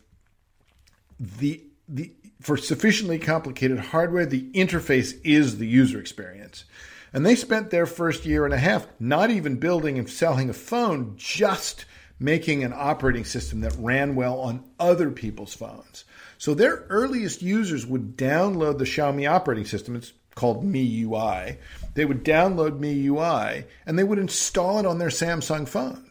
[1.19, 6.63] the the for sufficiently complicated hardware, the interface is the user experience.
[7.11, 10.53] And they spent their first year and a half not even building and selling a
[10.53, 11.85] phone, just
[12.19, 16.05] making an operating system that ran well on other people's phones.
[16.37, 19.95] So their earliest users would download the Xiaomi operating system.
[19.95, 21.57] It's called MIUI.
[21.95, 26.08] They would download MIUI and they would install it on their Samsung phones.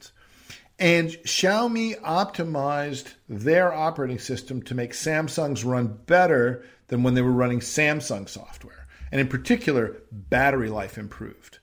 [0.78, 7.32] And Xiaomi optimized their operating system to make Samsung's run better than when they were
[7.32, 8.86] running Samsung software.
[9.10, 11.58] And in particular, battery life improved.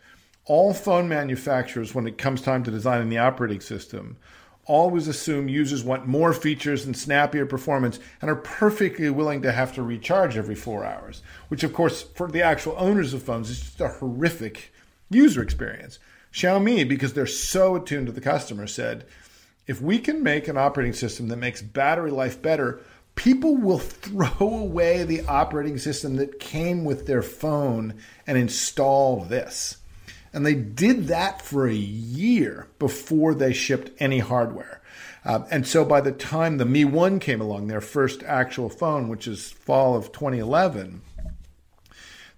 [0.46, 4.18] All phone manufacturers, when it comes time to designing the operating system,
[4.66, 9.74] always assume users want more features and snappier performance and are perfectly willing to have
[9.76, 13.62] to recharge every four hours, which, of course, for the actual owners of phones, is
[13.62, 14.74] just a horrific
[15.10, 16.00] user experience.
[16.36, 19.06] Xiaomi, because they're so attuned to the customer, said,
[19.68, 22.82] if we can make an operating system that makes battery life better,
[23.16, 27.94] people will throw away the operating system that came with their phone
[28.28, 29.78] and install this.
[30.34, 34.82] And they did that for a year before they shipped any hardware.
[35.24, 39.08] Uh, and so by the time the Mi 1 came along, their first actual phone,
[39.08, 41.02] which is fall of 2011,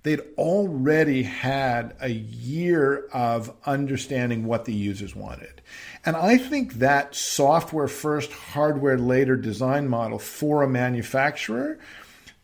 [0.08, 5.62] they'd already had a year of understanding what the users wanted.
[6.06, 11.78] And I think that software first, hardware later design model for a manufacturer,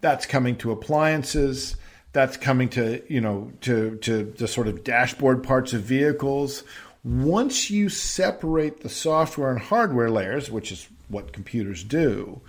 [0.02, 1.78] that's coming to appliances,
[2.12, 6.66] that's coming to, you know, to, to the sort of dashboard parts of vehicles.
[7.06, 12.42] Once you separate the software and hardware layers, which is what computers do,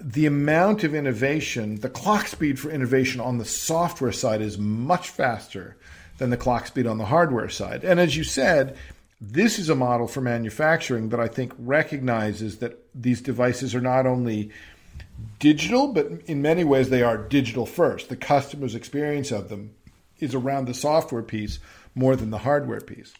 [0.00, 5.08] the amount of innovation, the clock speed for innovation on the software side is much
[5.08, 5.76] faster
[6.18, 7.84] than the clock speed on the hardware side.
[7.84, 8.76] And as you said,
[9.20, 14.06] this is a model for manufacturing that I think recognizes that these devices are not
[14.06, 14.50] only
[15.38, 18.08] digital, but in many ways they are digital first.
[18.08, 19.74] The customer's experience of them
[20.18, 21.58] is around the software piece
[21.94, 23.14] more than the hardware piece.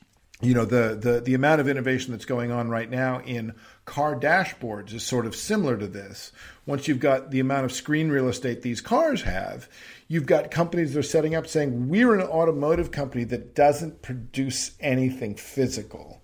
[0.44, 4.18] You know, the, the, the amount of innovation that's going on right now in car
[4.18, 6.32] dashboards is sort of similar to this.
[6.66, 9.68] Once you've got the amount of screen real estate these cars have,
[10.08, 14.72] you've got companies that are setting up saying, we're an automotive company that doesn't produce
[14.80, 16.22] anything physical.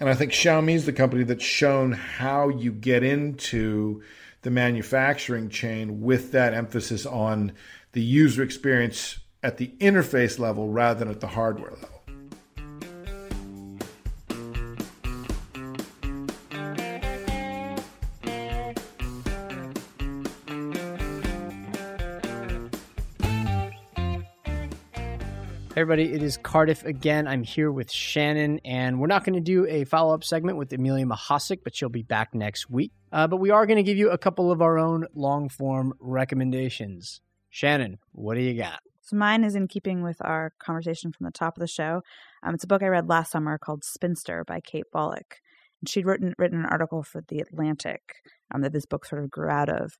[0.00, 4.02] And I think Xiaomi is the company that's shown how you get into
[4.42, 7.52] the manufacturing chain with that emphasis on
[7.92, 11.99] the user experience at the interface level rather than at the hardware level.
[25.80, 27.26] Everybody, it is Cardiff again.
[27.26, 30.70] I'm here with Shannon, and we're not going to do a follow up segment with
[30.74, 32.92] Amelia Mahasik, but she'll be back next week.
[33.10, 35.94] Uh, but we are going to give you a couple of our own long form
[35.98, 37.22] recommendations.
[37.48, 38.80] Shannon, what do you got?
[39.00, 42.02] So mine is in keeping with our conversation from the top of the show.
[42.42, 45.38] Um, it's a book I read last summer called Spinster by Kate Bolick.
[45.80, 48.02] And she'd written written an article for The Atlantic
[48.54, 49.92] um, that this book sort of grew out of.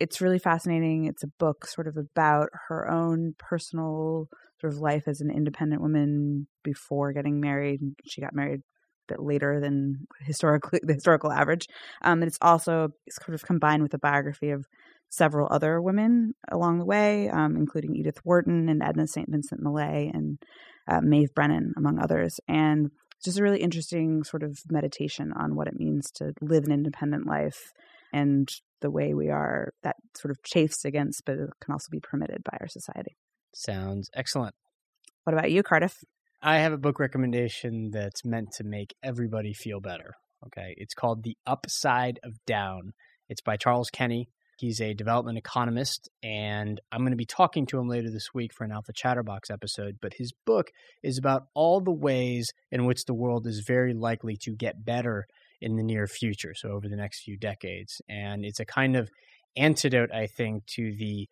[0.00, 1.04] It's really fascinating.
[1.04, 4.28] It's a book sort of about her own personal
[4.60, 7.80] sort of life as an independent woman before getting married.
[8.06, 11.66] She got married a bit later than historically the historical average.
[12.02, 14.66] Um, and it's also sort of combined with a biography of
[15.10, 19.28] several other women along the way, um, including Edith Wharton and Edna St.
[19.30, 20.38] Vincent Millay and
[20.86, 22.40] uh, Maeve Brennan, among others.
[22.46, 22.90] And
[23.24, 27.26] just a really interesting sort of meditation on what it means to live an independent
[27.26, 27.72] life
[28.12, 28.48] and
[28.80, 32.56] the way we are that sort of chafes against, but can also be permitted by
[32.60, 33.16] our society.
[33.54, 34.54] Sounds excellent.
[35.24, 36.04] What about you, Cardiff?
[36.40, 40.14] I have a book recommendation that's meant to make everybody feel better.
[40.46, 40.74] Okay.
[40.76, 42.92] It's called The Upside of Down.
[43.28, 44.28] It's by Charles Kenny.
[44.58, 48.52] He's a development economist, and I'm going to be talking to him later this week
[48.52, 49.98] for an Alpha Chatterbox episode.
[50.02, 54.36] But his book is about all the ways in which the world is very likely
[54.42, 55.28] to get better
[55.60, 58.02] in the near future, so over the next few decades.
[58.08, 59.10] And it's a kind of
[59.56, 61.28] antidote, I think, to the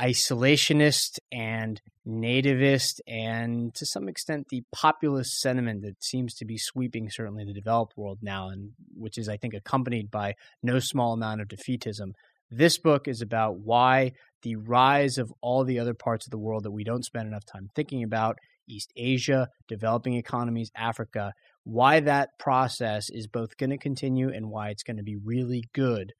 [0.00, 7.10] isolationist and nativist and to some extent the populist sentiment that seems to be sweeping
[7.10, 11.40] certainly the developed world now and which is i think accompanied by no small amount
[11.40, 12.12] of defeatism.
[12.52, 16.64] This book is about why the rise of all the other parts of the world
[16.64, 21.32] that we don't spend enough time thinking about east asia developing economies africa
[21.64, 25.64] why that process is both going to continue and why it's going to be really
[25.74, 26.12] good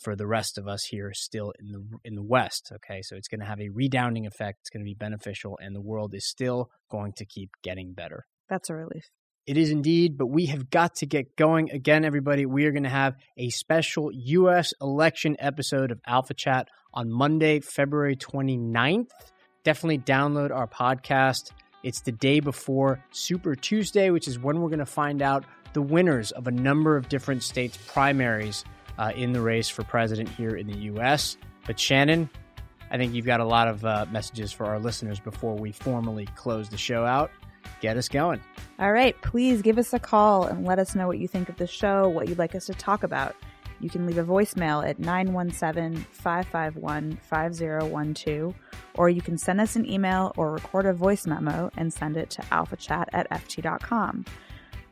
[0.00, 2.72] for the rest of us here still in the in the West.
[2.76, 4.60] Okay, so it's going to have a redounding effect.
[4.62, 8.26] It's going to be beneficial, and the world is still going to keep getting better.
[8.48, 9.10] That's a relief.
[9.46, 12.46] It is indeed, but we have got to get going again, everybody.
[12.46, 14.72] We are going to have a special U.S.
[14.80, 19.10] election episode of Alpha Chat on Monday, February 29th.
[19.64, 21.50] Definitely download our podcast.
[21.82, 25.82] It's the day before Super Tuesday, which is when we're going to find out the
[25.82, 28.64] winners of a number of different states' primaries
[29.00, 31.38] uh, in the race for president here in the U.S.
[31.66, 32.28] But Shannon,
[32.90, 36.26] I think you've got a lot of uh, messages for our listeners before we formally
[36.36, 37.30] close the show out.
[37.80, 38.40] Get us going.
[38.78, 41.56] All right, please give us a call and let us know what you think of
[41.56, 43.34] the show, what you'd like us to talk about.
[43.80, 48.54] You can leave a voicemail at 917 551 5012,
[48.96, 52.28] or you can send us an email or record a voice memo and send it
[52.30, 54.26] to alphachat at ft.com.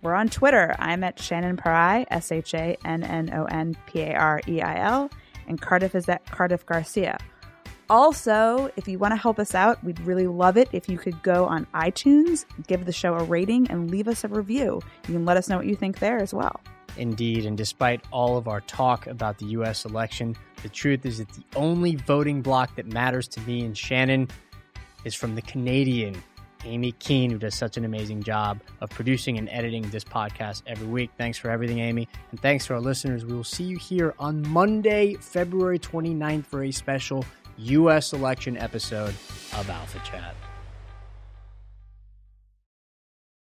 [0.02, 0.76] We're on Twitter.
[0.78, 4.60] I'm at Shannon Pareil, S H A N N O N P A R E
[4.60, 5.10] I L,
[5.46, 7.18] and Cardiff is at Cardiff Garcia.
[7.90, 11.20] Also, if you want to help us out, we'd really love it if you could
[11.22, 14.80] go on iTunes, give the show a rating, and leave us a review.
[15.06, 16.60] You can let us know what you think there as well.
[16.98, 19.84] Indeed, and despite all of our talk about the U.S.
[19.84, 24.28] election, the truth is that the only voting block that matters to me and Shannon
[25.04, 26.22] is from the Canadian
[26.64, 30.86] Amy Keene, who does such an amazing job of producing and editing this podcast every
[30.86, 31.10] week.
[31.18, 32.08] Thanks for everything, Amy.
[32.30, 33.24] And thanks to our listeners.
[33.24, 37.24] We will see you here on Monday, February 29th for a special
[37.58, 38.12] U.S.
[38.12, 39.14] election episode
[39.52, 40.34] of Alpha Chat.